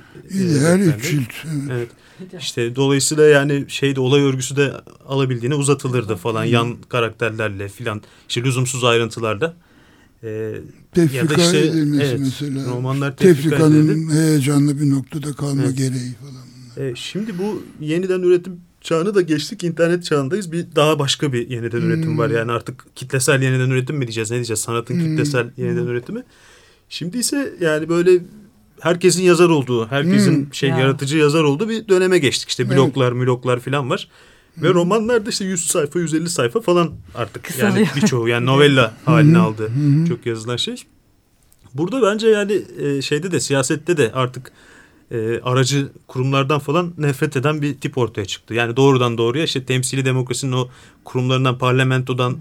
her 0.60 0.80
üç 0.80 1.12
cilt. 1.12 1.34
Evet. 1.72 1.90
evet. 2.20 2.42
İşte 2.42 2.76
dolayısıyla 2.76 3.24
yani 3.24 3.66
şeyde 3.68 4.00
olay 4.00 4.22
örgüsü 4.22 4.56
de 4.56 4.74
alabildiğine 5.08 5.56
uzatılırdı 5.56 6.16
falan 6.16 6.46
hmm. 6.46 6.52
yan 6.52 6.78
karakterlerle 6.90 7.70
filan. 7.70 8.02
İşte 8.30 8.44
lüzumsuz 8.44 8.84
ayrıntılarda. 8.84 9.54
Ee, 10.24 10.54
tefrika 10.92 11.18
ya 11.18 11.30
da 11.30 11.36
işte, 11.36 11.60
edilmesi 11.60 12.04
evet, 12.04 12.20
mesela. 12.20 12.66
Romanlar 12.72 13.18
Tefrikanın 13.18 13.88
edildi. 13.88 14.14
heyecanlı 14.14 14.80
bir 14.80 14.90
noktada 14.90 15.34
kalma 15.34 15.64
evet. 15.64 15.78
gereği 15.78 16.14
falan. 16.22 16.88
Ee, 16.88 16.94
şimdi 16.96 17.38
bu 17.38 17.64
yeniden 17.80 18.22
üretim 18.22 18.60
çağını 18.82 19.16
da 19.16 19.22
geçtik. 19.22 19.64
internet 19.64 20.04
çağındayız. 20.04 20.52
Bir 20.52 20.66
daha 20.76 21.00
başka 21.00 21.34
bir 21.34 21.50
yeniden 21.50 21.80
hmm. 21.80 21.90
üretim 21.92 22.18
var. 22.18 22.30
Yani 22.30 22.52
artık 22.52 22.86
kitlesel 22.96 23.42
yeniden 23.42 23.70
üretim 23.70 23.96
mi 23.96 24.08
diyeceğiz? 24.08 24.32
Ne 24.32 24.36
diyeceğiz? 24.36 24.60
Sanatın 24.60 24.94
hmm. 24.94 25.04
kitlesel 25.04 25.52
yeniden 25.58 25.82
hmm. 25.82 25.90
üretimi. 25.90 26.24
Şimdi 26.90 27.18
ise 27.18 27.54
yani 27.62 27.90
böyle 27.90 28.20
herkesin 28.80 29.24
yazar 29.24 29.50
olduğu, 29.50 29.88
herkesin 29.88 30.36
Hmm. 30.36 30.54
şey 30.54 30.70
Ya. 30.70 30.80
yaratıcı 30.80 31.18
yazar 31.18 31.44
olduğu 31.44 31.70
bir 31.70 31.88
döneme 31.88 32.18
geçtik. 32.20 32.50
İşte 32.50 32.64
Evet. 32.64 32.78
bloklar, 32.78 33.12
müloklar 33.12 33.60
falan 33.60 33.90
var. 33.90 34.08
Ve 34.58 34.70
romanlar 34.70 35.26
da 35.26 35.30
işte 35.30 35.46
100 35.46 35.68
sayfa, 35.68 36.00
150 36.00 36.30
sayfa 36.30 36.62
falan 36.62 36.92
artık. 37.16 37.50
Yani 37.50 37.70
Kısalıyor. 37.70 37.88
birçoğu 37.96 38.28
yani 38.28 38.46
novella 38.46 38.94
hı. 39.06 39.42
aldı. 39.42 39.72
Çok 40.08 40.26
yazılan 40.26 40.58
şey. 40.58 40.84
Burada 41.74 42.02
bence 42.02 42.28
yani 42.28 42.62
e, 42.80 43.02
şeyde 43.02 43.32
de 43.32 43.40
siyasette 43.40 43.98
de 43.98 44.12
artık 44.14 44.52
e, 45.12 45.40
aracı 45.44 45.88
kurumlardan 46.08 46.60
falan 46.60 46.94
nefret 46.98 47.38
eden 47.38 47.62
bir 47.62 47.74
tip 47.78 47.98
ortaya 47.98 48.26
çıktı. 48.26 48.54
Yani 48.54 48.78
doğrudan 48.78 49.18
doğruya 49.18 49.44
işte 49.44 49.66
temsili 49.66 50.06
demokrasinin 50.06 50.52
o 50.52 50.70
kurumlarından, 51.04 51.58
parlamentodan 51.58 52.38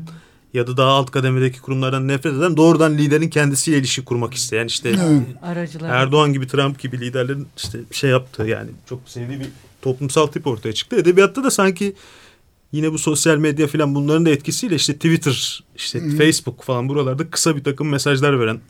ya 0.54 0.66
da 0.66 0.76
daha 0.76 0.90
alt 0.90 1.10
kademedeki 1.10 1.60
kurumlardan 1.60 2.08
nefret 2.08 2.34
eden 2.34 2.56
doğrudan 2.56 2.98
liderin 2.98 3.30
kendisiyle 3.30 3.78
ilişki 3.78 4.04
kurmak 4.04 4.34
isteyen 4.34 4.66
işte. 4.66 4.96
Aracılar. 5.42 5.90
Erdoğan 5.90 6.32
gibi 6.32 6.46
Trump 6.46 6.78
gibi 6.78 7.00
liderlerin 7.00 7.48
işte 7.56 7.78
şey 7.90 8.10
yaptığı 8.10 8.42
yani 8.42 8.70
çok 8.88 9.00
sevdiği 9.06 9.40
bir 9.40 9.48
toplumsal 9.82 10.26
tip 10.26 10.46
ortaya 10.46 10.72
çıktı. 10.72 10.96
Edebiyatta 10.96 11.44
da 11.44 11.50
sanki 11.50 11.94
yine 12.72 12.92
bu 12.92 12.98
sosyal 12.98 13.36
medya 13.36 13.66
falan 13.66 13.94
bunların 13.94 14.26
da 14.26 14.30
etkisiyle 14.30 14.74
işte 14.74 14.94
Twitter, 14.94 15.64
işte 15.76 16.00
Hı. 16.00 16.16
Facebook 16.16 16.62
falan 16.62 16.88
buralarda 16.88 17.30
kısa 17.30 17.56
bir 17.56 17.64
takım 17.64 17.88
mesajlar 17.88 18.40
veren, 18.40 18.60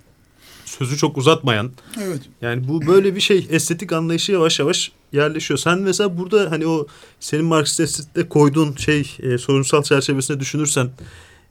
sözü 0.65 0.97
çok 0.97 1.19
uzatmayan 1.19 1.71
Evet. 2.03 2.21
yani 2.43 2.69
bu 2.69 2.87
böyle 2.87 3.15
bir 3.15 3.21
şey 3.21 3.47
estetik 3.51 3.93
anlayışı 3.93 4.33
yavaş 4.33 4.59
yavaş 4.59 4.93
yerleşiyor. 5.13 5.59
Sen 5.59 5.79
mesela 5.79 6.19
burada 6.19 6.51
hani 6.51 6.67
o 6.67 6.87
senin 7.21 7.45
Marksist 7.45 7.81
estetikte 7.81 8.29
koyduğun 8.29 8.77
şey 8.77 9.17
e, 9.23 9.39
sorunsal 9.39 9.83
çerçevesinde 9.83 10.41
düşünürsen 10.41 10.91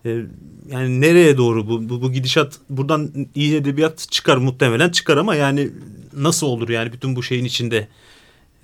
e, 0.06 0.22
yani 0.72 1.02
nereye 1.02 1.38
doğru 1.38 1.68
bu, 1.68 1.90
bu 1.90 2.02
bu 2.02 2.12
gidişat 2.12 2.54
buradan 2.70 3.12
iyi 3.36 3.56
edebiyat 3.56 4.08
çıkar 4.12 4.38
muhtemelen 4.38 4.90
çıkar 4.90 5.18
ama 5.18 5.36
yani 5.36 5.70
nasıl 6.14 6.48
olur 6.48 6.70
yani 6.70 6.94
bütün 6.94 7.16
bu 7.16 7.24
şeyin 7.24 7.46
içinde 7.46 7.88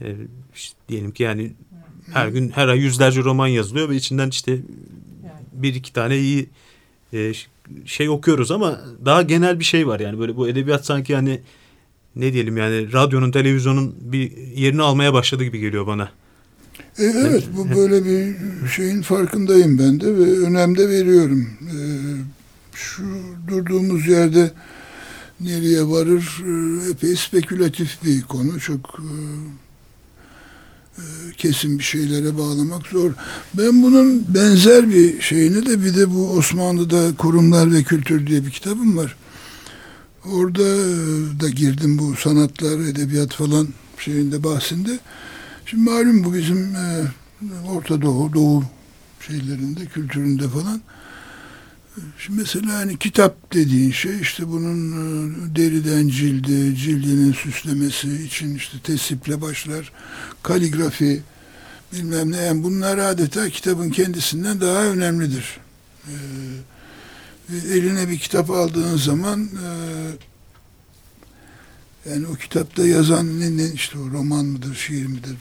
e, 0.02 0.16
işte 0.56 0.78
diyelim 0.90 1.12
ki 1.12 1.24
yani 1.24 1.52
her 2.14 2.28
gün 2.28 2.50
her 2.50 2.68
ay 2.68 2.80
yüzlerce 2.80 3.24
roman 3.24 3.48
yazılıyor 3.48 3.90
ve 3.90 3.96
içinden 3.96 4.30
işte 4.30 4.60
bir 5.54 5.76
iki 5.76 5.94
tane 5.94 6.18
iyi 6.18 6.50
e, 7.14 7.34
şey 7.86 8.10
okuyoruz 8.10 8.52
ama 8.52 8.82
daha 9.06 9.22
genel 9.22 9.60
bir 9.60 9.64
şey 9.64 9.88
var 9.88 10.00
yani 10.00 10.20
böyle 10.20 10.36
bu 10.36 10.48
edebiyat 10.48 10.86
sanki 10.86 11.16
hani 11.16 11.42
ne 12.16 12.34
diyelim 12.34 12.58
yani 12.58 12.94
radyonun 12.94 13.32
televizyonun 13.32 13.96
bir 14.00 14.38
yerini 14.38 14.82
almaya 14.82 15.14
başladı 15.14 15.44
gibi 15.44 15.60
geliyor 15.60 15.88
bana. 15.88 16.10
E, 17.00 17.04
evet 17.04 17.44
bu 17.58 17.76
böyle 17.76 18.06
bir 18.06 18.36
şeyin 18.68 19.02
farkındayım 19.02 19.80
ben 19.80 20.02
de 20.02 20.18
ve 20.18 20.48
önem 20.48 20.78
de 20.78 20.90
veriyorum. 20.90 21.50
E, 21.62 21.78
şu 22.74 23.04
durduğumuz 23.48 24.08
yerde 24.08 24.52
nereye 25.40 25.84
varır 25.84 26.44
e, 26.46 26.90
epey 26.92 27.16
spekülatif 27.16 28.04
bir 28.06 28.22
konu. 28.22 28.60
Çok 28.60 29.00
e, 29.00 29.10
kesin 31.38 31.80
bir 31.80 31.84
şeylere 31.84 32.38
bağlamak 32.38 32.88
zor. 32.88 33.12
Ben 33.54 33.84
bunun 33.84 34.26
benzer 34.28 34.90
bir 34.90 35.22
şeyini 35.22 35.66
de 35.66 35.84
bir 35.84 35.96
de 35.96 36.14
bu 36.14 36.30
Osmanlı'da 36.30 37.16
Kurumlar 37.18 37.74
ve 37.74 37.84
Kültür 37.84 38.28
diye 38.28 38.46
bir 38.46 38.52
kitabım 38.52 38.98
var. 38.98 39.16
Orada 40.26 40.64
e, 40.64 41.40
da 41.40 41.50
girdim 41.50 41.98
bu 41.98 42.16
sanatlar, 42.16 42.80
edebiyat 42.80 43.34
falan 43.34 43.68
şeyinde 43.98 44.44
bahsinde. 44.44 45.00
Şimdi 45.66 45.84
malum 45.84 46.24
bu 46.24 46.34
bizim 46.34 46.76
e, 46.76 47.04
Orta 47.70 48.02
Doğu, 48.02 48.34
Doğu 48.34 48.64
şeylerinde, 49.28 49.86
kültüründe 49.86 50.48
falan. 50.50 50.82
Şimdi 52.20 52.40
mesela 52.40 52.74
hani 52.74 53.00
kitap 53.00 53.54
dediğin 53.54 53.92
şey 53.92 54.20
işte 54.22 54.48
bunun 54.48 54.92
e, 54.92 55.56
deriden 55.56 56.08
cildi, 56.08 56.76
cildinin 56.76 57.34
süslemesi 57.34 58.24
için 58.24 58.56
işte 58.56 58.78
tesiple 58.84 59.42
başlar, 59.42 59.92
kaligrafi 60.44 61.22
bilmem 61.94 62.32
ne. 62.32 62.38
Yani 62.38 62.64
bunlar 62.64 62.98
adeta 62.98 63.50
kitabın 63.50 63.90
kendisinden 63.90 64.62
daha 64.62 64.84
önemlidir. 64.84 65.58
E, 66.08 66.14
ve 67.50 67.58
eline 67.78 68.10
bir 68.10 68.20
kitap 68.20 68.52
aldığın 68.52 68.98
zaman 68.98 69.44
e, 69.44 69.70
yani 72.10 72.28
o 72.28 72.36
kitapta 72.36 72.88
yazan 72.88 73.40
ne, 73.40 73.58
ne 73.58 73.72
işte 73.74 74.00
o 74.00 74.12
roman 74.12 74.46
mıdır, 74.46 74.76
şiir 74.76 75.06
midir 75.06 75.36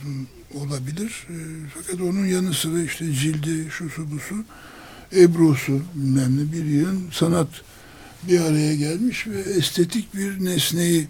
olabilir. 0.55 1.27
E, 1.31 1.37
fakat 1.75 2.01
onun 2.01 2.27
yanı 2.27 2.55
sıra 2.55 2.83
işte 2.83 3.13
cildi, 3.13 3.71
şusu 3.71 4.11
busu, 4.11 4.35
ebrusu 5.17 5.81
bilmem 5.95 6.37
ne 6.37 6.53
bir 6.53 6.65
yığın 6.65 7.03
sanat 7.13 7.49
bir 8.29 8.41
araya 8.41 8.75
gelmiş 8.75 9.27
ve 9.27 9.41
estetik 9.41 10.15
bir 10.15 10.45
nesneyi 10.45 11.09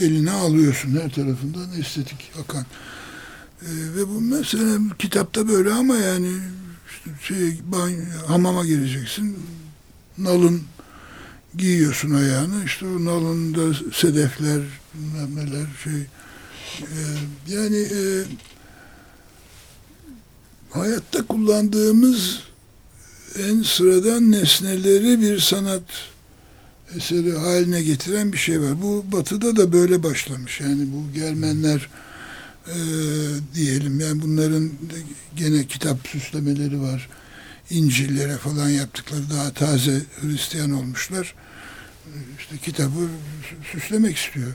eline 0.00 0.30
alıyorsun 0.30 1.00
her 1.02 1.10
tarafından 1.10 1.80
estetik 1.80 2.32
akan. 2.44 2.66
E, 3.62 3.68
ve 3.96 4.08
bu 4.08 4.20
mesela 4.20 4.78
kitapta 4.98 5.48
böyle 5.48 5.72
ama 5.72 5.96
yani 5.96 6.32
işte 6.90 7.10
şey, 7.22 7.58
banyo, 7.72 7.96
hamama 8.26 8.64
gireceksin. 8.66 9.38
Nalın 10.18 10.62
giyiyorsun 11.56 12.14
ayağını. 12.14 12.64
işte 12.64 12.86
o 12.86 13.04
nalında 13.04 13.74
sedefler, 13.94 14.60
neler 15.34 15.66
şey. 15.84 16.00
e, 16.80 17.00
yani 17.48 17.76
e, 17.76 18.24
hayatta 20.70 21.26
kullandığımız 21.26 22.40
en 23.36 23.62
sıradan 23.62 24.32
nesneleri 24.32 25.20
bir 25.20 25.38
sanat 25.38 25.82
eseri 26.96 27.32
haline 27.32 27.82
getiren 27.82 28.32
bir 28.32 28.38
şey 28.38 28.60
var. 28.60 28.82
Bu 28.82 29.04
batıda 29.12 29.56
da 29.56 29.72
böyle 29.72 30.02
başlamış. 30.02 30.60
Yani 30.60 30.86
bu 30.92 31.14
Germenler 31.14 31.88
e, 32.66 32.76
diyelim 33.54 34.00
yani 34.00 34.22
bunların 34.22 34.72
gene 35.36 35.66
kitap 35.66 36.08
süslemeleri 36.08 36.80
var. 36.80 37.08
İncil'lere 37.70 38.36
falan 38.36 38.68
yaptıkları 38.68 39.30
daha 39.30 39.52
taze 39.52 40.02
Hristiyan 40.20 40.70
olmuşlar. 40.70 41.34
İşte 42.38 42.56
kitabı 42.58 43.08
süslemek 43.72 44.16
istiyor. 44.16 44.52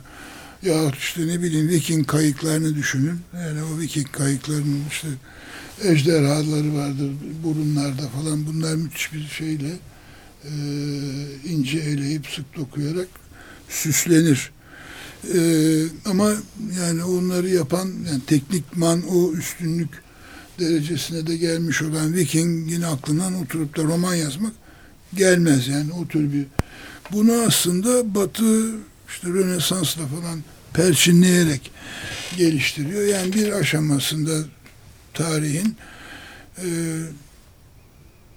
Ya 0.64 0.92
işte 0.98 1.28
ne 1.28 1.42
bileyim 1.42 1.70
Viking 1.70 2.08
kayıklarını 2.08 2.76
düşünün. 2.76 3.20
Yani 3.34 3.64
o 3.64 3.80
Viking 3.80 4.12
kayıklarının 4.12 4.84
işte 4.90 5.08
ejderhaları 5.84 6.76
vardır 6.76 7.12
burunlarda 7.44 8.08
falan. 8.08 8.48
Bunlar 8.48 8.76
müthiş 8.76 9.14
bir 9.14 9.28
şeyle 9.28 9.72
e, 10.44 10.52
ince 11.46 11.78
eleyip 11.78 12.28
sık 12.28 12.58
dokuyarak 12.58 13.08
süslenir. 13.70 14.52
E, 15.34 15.40
ama 16.06 16.34
yani 16.80 17.04
onları 17.04 17.50
yapan 17.50 17.92
yani 18.08 18.22
teknikman 18.28 19.02
o 19.08 19.32
üstünlük 19.34 19.90
derecesine 20.60 21.28
de 21.28 21.38
gelmiş 21.38 21.82
olan 21.82 22.14
Viking'in 22.14 22.82
aklından 22.82 23.34
oturup 23.34 23.78
da 23.78 23.84
roman 23.84 24.16
yazmak 24.16 24.54
gelmez 25.14 25.68
yani 25.68 25.94
o 25.94 26.08
tür 26.08 26.34
bir 26.34 26.46
bunu 27.12 27.32
aslında 27.48 28.16
Batı 28.16 28.72
işte 29.10 29.28
Rönesans'la 29.28 30.08
falan 30.08 30.44
perçinleyerek 30.74 31.72
geliştiriyor. 32.38 33.08
Yani 33.08 33.34
bir 33.34 33.52
aşamasında 33.52 34.46
tarihin 35.13 35.76
e, 36.58 36.67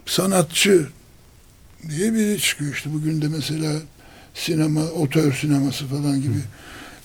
sanatçı 0.07 0.89
diye 1.89 2.15
biri 2.15 2.41
çıkıyor. 2.41 2.75
İşte 2.75 2.93
bugün 2.93 3.23
de 3.23 3.29
mesela 3.29 3.73
sinema, 4.35 4.85
otör 4.85 5.33
sineması 5.33 5.87
falan 5.87 6.23
gibi 6.23 6.41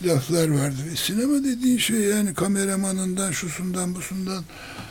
laflar 0.05 0.49
vardır. 0.49 0.91
E, 0.93 0.95
sinema 0.95 1.43
dediğin 1.43 1.77
şey 1.77 1.99
yani 1.99 2.33
kameramanından, 2.33 3.31
şusundan, 3.31 3.95
busundan, 3.95 4.43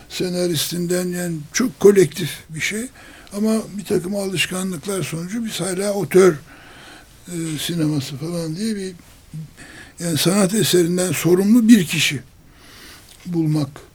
senaristinden 0.08 1.08
yani 1.08 1.36
çok 1.52 1.80
kolektif 1.80 2.30
bir 2.48 2.60
şey. 2.60 2.86
Ama 3.32 3.54
bir 3.78 3.84
takım 3.84 4.16
alışkanlıklar 4.16 5.02
sonucu 5.02 5.44
biz 5.44 5.60
hala 5.60 5.92
otör 5.92 6.32
e, 7.28 7.34
sineması 7.60 8.16
falan 8.16 8.56
diye 8.56 8.76
bir 8.76 8.92
yani 10.00 10.18
sanat 10.18 10.54
eserinden 10.54 11.12
sorumlu 11.12 11.68
bir 11.68 11.86
kişi 11.86 12.20
bulmak 13.26 13.89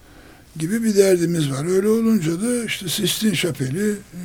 gibi 0.60 0.84
bir 0.84 0.96
derdimiz 0.96 1.52
var. 1.52 1.66
Öyle 1.66 1.88
olunca 1.88 2.42
da 2.42 2.64
işte 2.64 2.90
Sistine 2.90 3.36
Şapeli, 3.36 3.92
e, 3.92 4.22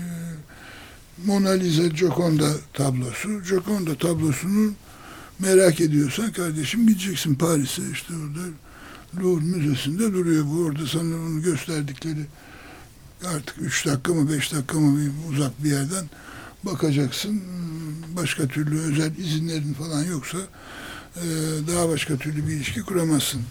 Mona 1.24 1.50
Lisa 1.50 1.86
Gioconda 1.86 2.50
tablosu. 2.72 3.42
Gioconda 3.48 3.94
tablosunu 3.94 4.72
merak 5.38 5.80
ediyorsan 5.80 6.32
kardeşim 6.32 6.86
gideceksin 6.86 7.34
Paris'e 7.34 7.82
işte 7.92 8.14
orada 8.14 8.46
Louvre 9.22 9.44
Müzesi'nde 9.44 10.12
duruyor 10.12 10.44
bu. 10.46 10.64
Orada 10.64 10.86
sana 10.86 11.16
onu 11.16 11.42
gösterdikleri 11.42 12.26
artık 13.24 13.54
üç 13.60 13.86
dakika 13.86 14.14
mı 14.14 14.32
beş 14.32 14.52
dakika 14.52 14.80
mı 14.80 15.12
uzak 15.30 15.64
bir 15.64 15.70
yerden 15.70 16.10
bakacaksın. 16.62 17.42
Başka 18.16 18.46
türlü 18.46 18.80
özel 18.80 19.16
izinlerin 19.16 19.74
falan 19.74 20.04
yoksa 20.04 20.38
daha 21.68 21.88
başka 21.88 22.16
türlü 22.16 22.48
bir 22.48 22.52
ilişki 22.52 22.80
kuramazsın. 22.82 23.42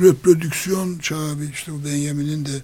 Reprodüksiyon 0.00 0.98
çağı 0.98 1.36
işte 1.52 1.72
bu 1.72 1.84
Benjamin'in 1.84 2.44
de 2.44 2.62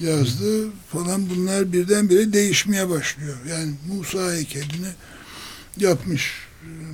yazdığı 0.00 0.70
falan 0.92 1.30
bunlar 1.30 1.72
birdenbire 1.72 2.32
değişmeye 2.32 2.90
başlıyor. 2.90 3.36
Yani 3.50 3.74
Musa 3.88 4.32
heykelini 4.32 4.88
yapmış 5.76 6.32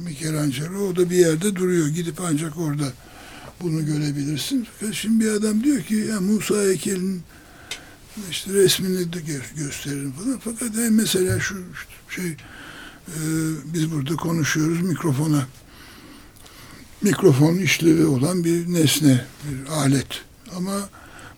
Michelangelo 0.04 0.88
o 0.88 0.96
da 0.96 1.10
bir 1.10 1.16
yerde 1.16 1.56
duruyor. 1.56 1.88
Gidip 1.88 2.20
ancak 2.20 2.58
orada 2.58 2.92
bunu 3.60 3.86
görebilirsin. 3.86 4.66
Fakat 4.80 4.94
şimdi 4.94 5.24
bir 5.24 5.30
adam 5.30 5.64
diyor 5.64 5.82
ki 5.82 5.94
ya 5.94 6.20
Musa 6.20 6.54
heykelinin 6.62 7.22
işte 8.30 8.52
resmini 8.52 9.12
de 9.12 9.18
gö- 9.18 9.56
gösteririm 9.56 10.12
falan. 10.12 10.40
Fakat 10.44 10.76
yani 10.76 10.90
mesela 10.90 11.40
şu 11.40 11.64
şey 12.08 12.26
e, 13.08 13.18
biz 13.74 13.92
burada 13.92 14.16
konuşuyoruz 14.16 14.80
mikrofona 14.80 15.46
mikrofon 17.02 17.56
işlevi 17.56 18.06
olan 18.06 18.44
bir 18.44 18.72
nesne, 18.72 19.24
bir 19.44 19.72
alet. 19.72 20.22
Ama 20.56 20.88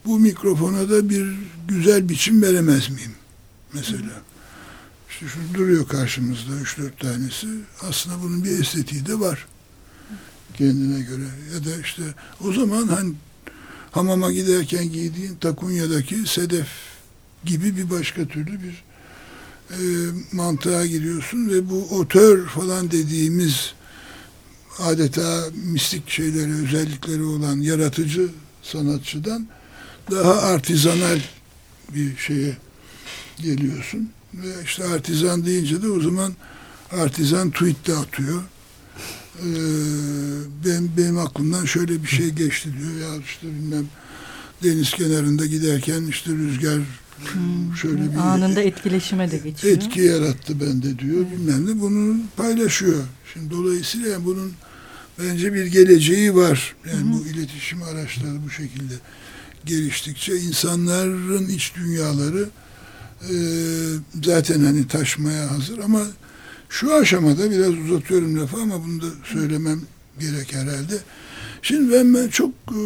bu 0.07 0.19
mikrofona 0.19 0.91
da 0.91 1.09
bir 1.09 1.37
güzel 1.69 2.09
biçim 2.09 2.43
veremez 2.43 2.91
miyim? 2.91 3.15
Mesela. 3.73 4.23
İşte 5.11 5.27
şu 5.27 5.55
duruyor 5.55 5.89
karşımızda 5.89 6.61
üç 6.63 6.79
dört 6.79 7.01
tanesi. 7.01 7.47
Aslında 7.89 8.23
bunun 8.23 8.45
bir 8.45 8.61
estetiği 8.61 9.07
de 9.07 9.21
var. 9.21 9.47
Kendine 10.55 11.01
göre. 11.01 11.25
Ya 11.55 11.65
da 11.65 11.81
işte 11.81 12.03
o 12.45 12.53
zaman 12.53 12.87
hani 12.87 13.15
hamama 13.91 14.33
giderken 14.33 14.93
giydiğin 14.93 15.37
takunyadaki 15.37 16.17
sedef 16.27 16.69
gibi 17.45 17.77
bir 17.77 17.91
başka 17.91 18.27
türlü 18.27 18.61
bir 18.63 18.85
e, 19.71 19.79
mantığa 20.33 20.87
giriyorsun 20.87 21.49
ve 21.49 21.71
bu 21.71 21.99
otör 21.99 22.47
falan 22.47 22.91
dediğimiz 22.91 23.75
adeta 24.79 25.45
mistik 25.65 26.11
şeyleri, 26.11 26.53
özellikleri 26.53 27.23
olan 27.23 27.57
yaratıcı 27.61 28.29
sanatçıdan 28.63 29.47
daha 30.11 30.37
artizanal 30.43 31.19
bir 31.95 32.17
şeye 32.17 32.57
geliyorsun. 33.43 34.11
Ve 34.35 34.49
işte 34.65 34.85
artizan 34.85 35.47
deyince 35.47 35.83
de 35.83 35.89
o 35.89 36.01
zaman 36.01 36.33
artizan 36.91 37.51
tweet 37.51 37.87
de 37.87 37.95
atıyor. 37.97 38.43
Ee, 39.39 39.45
benim, 40.65 40.93
benim 40.97 41.19
aklımdan 41.19 41.65
şöyle 41.65 42.03
bir 42.03 42.09
şey 42.09 42.31
geçti 42.31 42.69
diyor. 42.79 43.11
Ya 43.11 43.23
işte 43.23 43.47
bilmem 43.47 43.87
deniz 44.63 44.91
kenarında 44.91 45.47
giderken 45.47 46.03
işte 46.07 46.31
rüzgar 46.31 46.81
Hmm, 47.33 47.77
şöyle 47.77 48.13
bir 48.13 48.17
Anında 48.17 48.63
etkileşime 48.63 49.31
de 49.31 49.37
geçiyor. 49.39 49.77
etki 49.77 50.01
yarattı 50.01 50.61
bende 50.61 50.99
diyor. 50.99 51.25
Bilmem 51.33 51.67
ne 51.67 51.81
bunu 51.81 52.17
paylaşıyor. 52.37 53.03
Şimdi 53.35 53.51
dolayısıyla 53.51 54.09
yani 54.09 54.25
bunun 54.25 54.53
bence 55.19 55.55
bir 55.55 55.67
geleceği 55.67 56.35
var. 56.35 56.77
Yani 56.87 57.13
bu 57.13 57.27
iletişim 57.27 57.83
araçları 57.83 58.45
bu 58.47 58.51
şekilde 58.51 58.95
geliştikçe 59.65 60.37
insanların 60.37 61.49
iç 61.49 61.73
dünyaları 61.77 62.49
e, 63.31 63.37
zaten 64.25 64.65
hani 64.65 64.89
taşmaya 64.89 65.51
hazır 65.51 65.79
ama 65.79 66.07
şu 66.69 66.95
aşamada 66.95 67.51
biraz 67.51 67.71
uzatıyorum 67.71 68.41
lafı 68.41 68.57
ama 68.57 68.85
bunu 68.85 69.03
da 69.03 69.07
söylemem 69.25 69.81
gerek 70.21 70.55
herhalde. 70.55 70.99
Şimdi 71.63 71.93
ben, 71.93 72.15
ben 72.15 72.29
çok 72.29 72.51
e, 72.51 72.81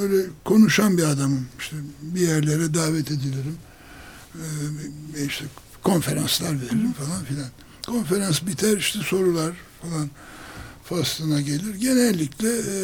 böyle 0.00 0.26
konuşan 0.44 0.98
bir 0.98 1.02
adamım. 1.02 1.46
İşte 1.58 1.76
bir 2.02 2.20
yerlere 2.20 2.74
davet 2.74 3.10
edilirim. 3.10 3.56
E, 4.34 5.24
işte 5.26 5.44
konferanslar 5.82 6.62
veririm 6.62 6.92
falan 6.92 7.24
filan. 7.24 7.48
Konferans 7.86 8.46
biter 8.46 8.76
işte 8.76 8.98
sorular 8.98 9.54
falan 9.82 10.10
faslına 10.84 11.40
gelir. 11.40 11.74
Genellikle 11.74 12.48
e, 12.48 12.76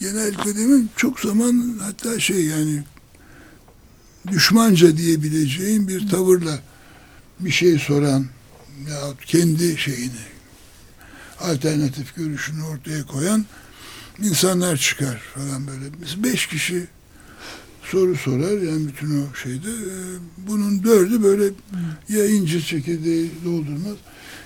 genellikle 0.00 0.56
demem 0.56 0.88
çok 0.96 1.20
zaman 1.20 1.78
hatta 1.82 2.20
şey 2.20 2.44
yani 2.44 2.82
düşmanca 4.28 4.96
diyebileceğim 4.96 5.88
bir 5.88 6.08
tavırla 6.08 6.58
bir 7.40 7.50
şey 7.50 7.78
soran 7.78 8.26
ya 8.90 9.14
kendi 9.26 9.78
şeyini 9.78 10.24
alternatif 11.40 12.16
görüşünü 12.16 12.62
ortaya 12.62 13.06
koyan 13.06 13.46
insanlar 14.22 14.76
çıkar 14.76 15.22
falan 15.34 15.66
böyle. 15.66 16.02
Biz 16.02 16.24
beş 16.24 16.46
kişi 16.46 16.86
soru 17.90 18.16
sorar 18.16 18.62
yani 18.62 18.88
bütün 18.88 19.22
o 19.22 19.34
şeyde. 19.42 19.70
E, 19.70 19.96
bunun 20.48 20.84
dördü 20.84 21.22
böyle 21.22 21.44
ya 22.08 22.26
incir 22.26 22.60
çekirdeği 22.60 23.30
doldurmaz. 23.44 23.96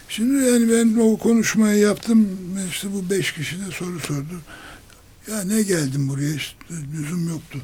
Şimdi 0.08 0.44
yani 0.44 0.70
ben 0.72 1.00
o 1.00 1.16
konuşmayı 1.16 1.78
yaptım. 1.78 2.28
işte 2.70 2.88
bu 2.94 3.10
beş 3.10 3.32
kişi 3.32 3.56
de 3.58 3.70
soru 3.72 4.00
sordu. 4.00 4.40
Ya 5.30 5.42
ne 5.42 5.62
geldim 5.62 6.08
buraya 6.08 6.34
işte 6.34 6.56
lüzum 6.92 7.28
yoktu 7.28 7.58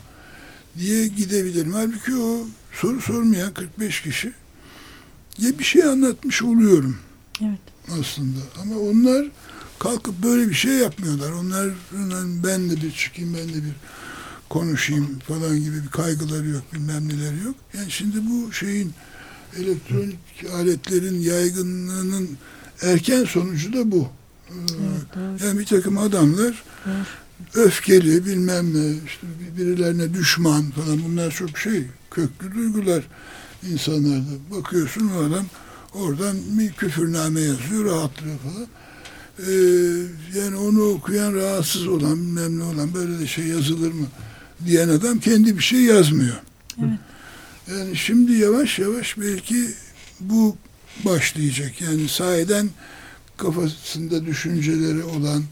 diye 0.79 1.07
gidebilirim. 1.09 1.73
Halbuki 1.73 2.17
o 2.17 2.47
soru 2.73 3.01
sormayan 3.01 3.55
45 3.55 4.03
kişi 4.03 4.33
ya 5.39 5.59
bir 5.59 5.65
şey 5.65 5.83
anlatmış 5.83 6.43
oluyorum 6.43 6.97
Evet. 7.41 7.99
aslında. 8.01 8.39
Ama 8.63 8.79
onlar 8.79 9.27
kalkıp 9.79 10.23
böyle 10.23 10.49
bir 10.49 10.55
şey 10.55 10.73
yapmıyorlar. 10.73 11.33
Onlar 11.33 11.71
ben 12.45 12.71
de 12.71 12.83
bir 12.83 12.93
çıkayım, 12.93 13.35
ben 13.35 13.49
de 13.49 13.55
bir 13.55 13.73
konuşayım 14.55 15.19
falan 15.19 15.57
gibi 15.57 15.83
bir 15.83 15.89
kaygıları 15.89 16.49
yok, 16.49 16.63
bilmem 16.75 17.09
neleri 17.09 17.45
yok. 17.45 17.55
Yani 17.75 17.91
şimdi 17.91 18.17
bu 18.31 18.53
şeyin 18.53 18.93
elektronik 19.57 20.19
aletlerin 20.55 21.21
yaygınlığının 21.21 22.31
erken 22.83 23.25
sonucu 23.25 23.73
da 23.73 23.91
bu. 23.91 24.09
Evet. 24.51 25.43
Yani 25.45 25.59
bir 25.59 25.67
takım 25.67 25.99
adamlar 25.99 26.63
Doğru. 26.87 27.65
öfkeli 27.65 28.27
bilmem 28.27 28.75
ne 28.75 28.97
işte 29.07 29.27
birilerine 29.59 30.15
düşman 30.15 30.71
falan 30.71 31.05
bunlar 31.05 31.31
çok 31.31 31.59
şey 31.59 31.87
köklü 32.11 32.55
duygular 32.55 33.05
insanlarda. 33.71 34.35
Bakıyorsun 34.51 35.11
o 35.17 35.23
adam 35.23 35.47
oradan 35.95 36.37
bir 36.59 36.73
küfürname 36.73 37.41
yazıyor 37.41 37.85
rahatlıyor 37.85 38.39
falan. 38.39 38.67
Ee, 39.39 39.53
yani 40.39 40.57
onu 40.57 40.83
okuyan 40.83 41.35
rahatsız 41.35 41.87
olan 41.87 42.17
bilmem 42.17 42.59
ne 42.59 42.65
olan 42.65 42.95
böyle 42.95 43.19
de 43.19 43.27
şey 43.27 43.47
yazılır 43.47 43.93
mı 43.93 44.07
diyen 44.67 44.89
adam 44.89 45.19
kendi 45.19 45.59
bir 45.59 45.63
şey 45.63 45.81
yazmıyor. 45.81 46.37
Evet. 46.79 46.99
Yani 47.71 47.97
şimdi 47.97 48.33
yavaş 48.33 48.79
yavaş 48.79 49.19
belki 49.19 49.69
bu 50.21 50.57
başlayacak. 51.05 51.81
Yani 51.81 52.09
sahiden 52.09 52.71
kafasında 53.37 54.27
düşünceleri 54.27 55.03
olan, 55.03 55.45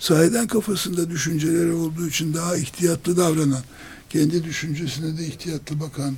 sahiden 0.00 0.46
kafasında 0.46 1.10
düşünceleri 1.10 1.72
olduğu 1.72 2.08
için 2.08 2.34
daha 2.34 2.56
ihtiyatlı 2.56 3.16
davranan, 3.16 3.62
kendi 4.10 4.44
düşüncesine 4.44 5.18
de 5.18 5.26
ihtiyatlı 5.26 5.80
bakan, 5.80 6.16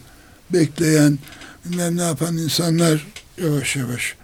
bekleyen, 0.51 1.19
bilmem 1.65 1.97
ne 1.97 2.03
yapan 2.03 2.37
insanlar 2.37 3.07
yavaş 3.43 3.77
yavaş 3.77 4.17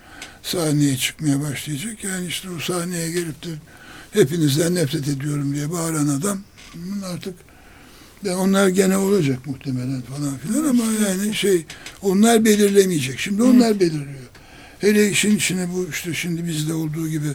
sahneye 0.43 0.97
çıkmaya 0.97 1.40
başlayacak. 1.40 2.05
Yani 2.05 2.27
işte 2.27 2.49
o 2.51 2.61
sahneye 2.61 3.11
gelip 3.11 3.45
de 3.45 3.49
hepinizden 4.11 4.75
nefret 4.75 5.09
ediyorum 5.09 5.55
diye 5.55 5.73
bağıran 5.73 6.09
adam 6.09 6.40
artık 7.05 7.35
yani 8.25 8.37
onlar 8.37 8.69
gene 8.69 8.97
olacak 8.97 9.47
muhtemelen 9.47 10.03
falan 10.03 10.39
filan 10.39 10.65
ama 10.65 10.85
yani 11.09 11.35
şey 11.35 11.65
onlar 12.03 12.45
belirlemeyecek. 12.45 13.21
Şimdi 13.21 13.43
onlar 13.43 13.81
belirliyor. 13.81 14.25
Hele 14.79 15.11
işin 15.11 15.37
içine 15.37 15.69
bu 15.73 15.87
işte 15.91 16.15
şimdi 16.15 16.47
bizde 16.47 16.75
olduğu 16.75 17.09
gibi 17.09 17.29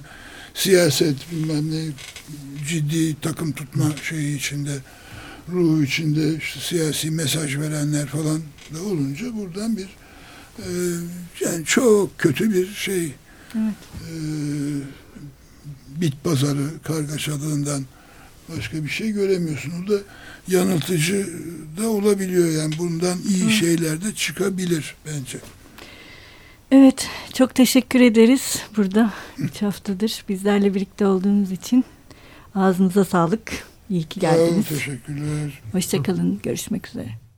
siyaset 0.54 1.15
bilmem 1.32 1.71
ne 1.71 1.86
ciddi 2.67 3.21
takım 3.21 3.52
tutma 3.52 3.91
şeyi 4.10 4.38
içinde 4.38 4.78
ruhu 5.52 5.84
içinde 5.84 6.38
işte 6.38 6.60
siyasi 6.60 7.12
mesaj 7.12 7.58
verenler 7.58 8.06
falan 8.08 8.41
da 8.73 8.84
olunca 8.84 9.25
buradan 9.36 9.78
bir 9.78 9.88
e, 10.60 10.69
yani 11.45 11.65
çok 11.65 12.17
kötü 12.17 12.54
bir 12.54 12.73
şey 12.73 13.13
Evet. 13.56 13.73
e, 14.10 14.13
bit 16.02 16.23
pazarı 16.23 16.69
kargaşalığından 16.84 17.84
başka 18.57 18.83
bir 18.83 18.89
şey 18.89 19.12
göremiyorsun. 19.12 19.71
O 19.85 19.89
da 19.89 19.97
yanıltıcı 20.47 21.27
da 21.81 21.89
olabiliyor 21.89 22.49
yani 22.62 22.73
bundan 22.79 23.17
iyi 23.29 23.45
Hı. 23.45 23.49
şeyler 23.51 24.03
de 24.03 24.13
çıkabilir 24.15 24.95
bence. 25.05 25.38
Evet, 26.71 27.07
çok 27.33 27.55
teşekkür 27.55 28.01
ederiz 28.01 28.59
burada 28.77 29.13
üç 29.38 29.62
haftadır 29.62 30.23
bizlerle 30.29 30.73
birlikte 30.75 31.05
olduğunuz 31.05 31.51
için. 31.51 31.85
Ağzınıza 32.55 33.05
sağlık. 33.05 33.51
İyi 33.89 34.03
ki 34.03 34.19
Sağ 34.19 34.35
olun, 34.35 34.45
geldiniz. 34.47 34.67
teşekkürler. 34.67 35.62
Hoşçakalın. 35.71 36.39
Görüşmek 36.43 36.88
üzere. 36.88 37.28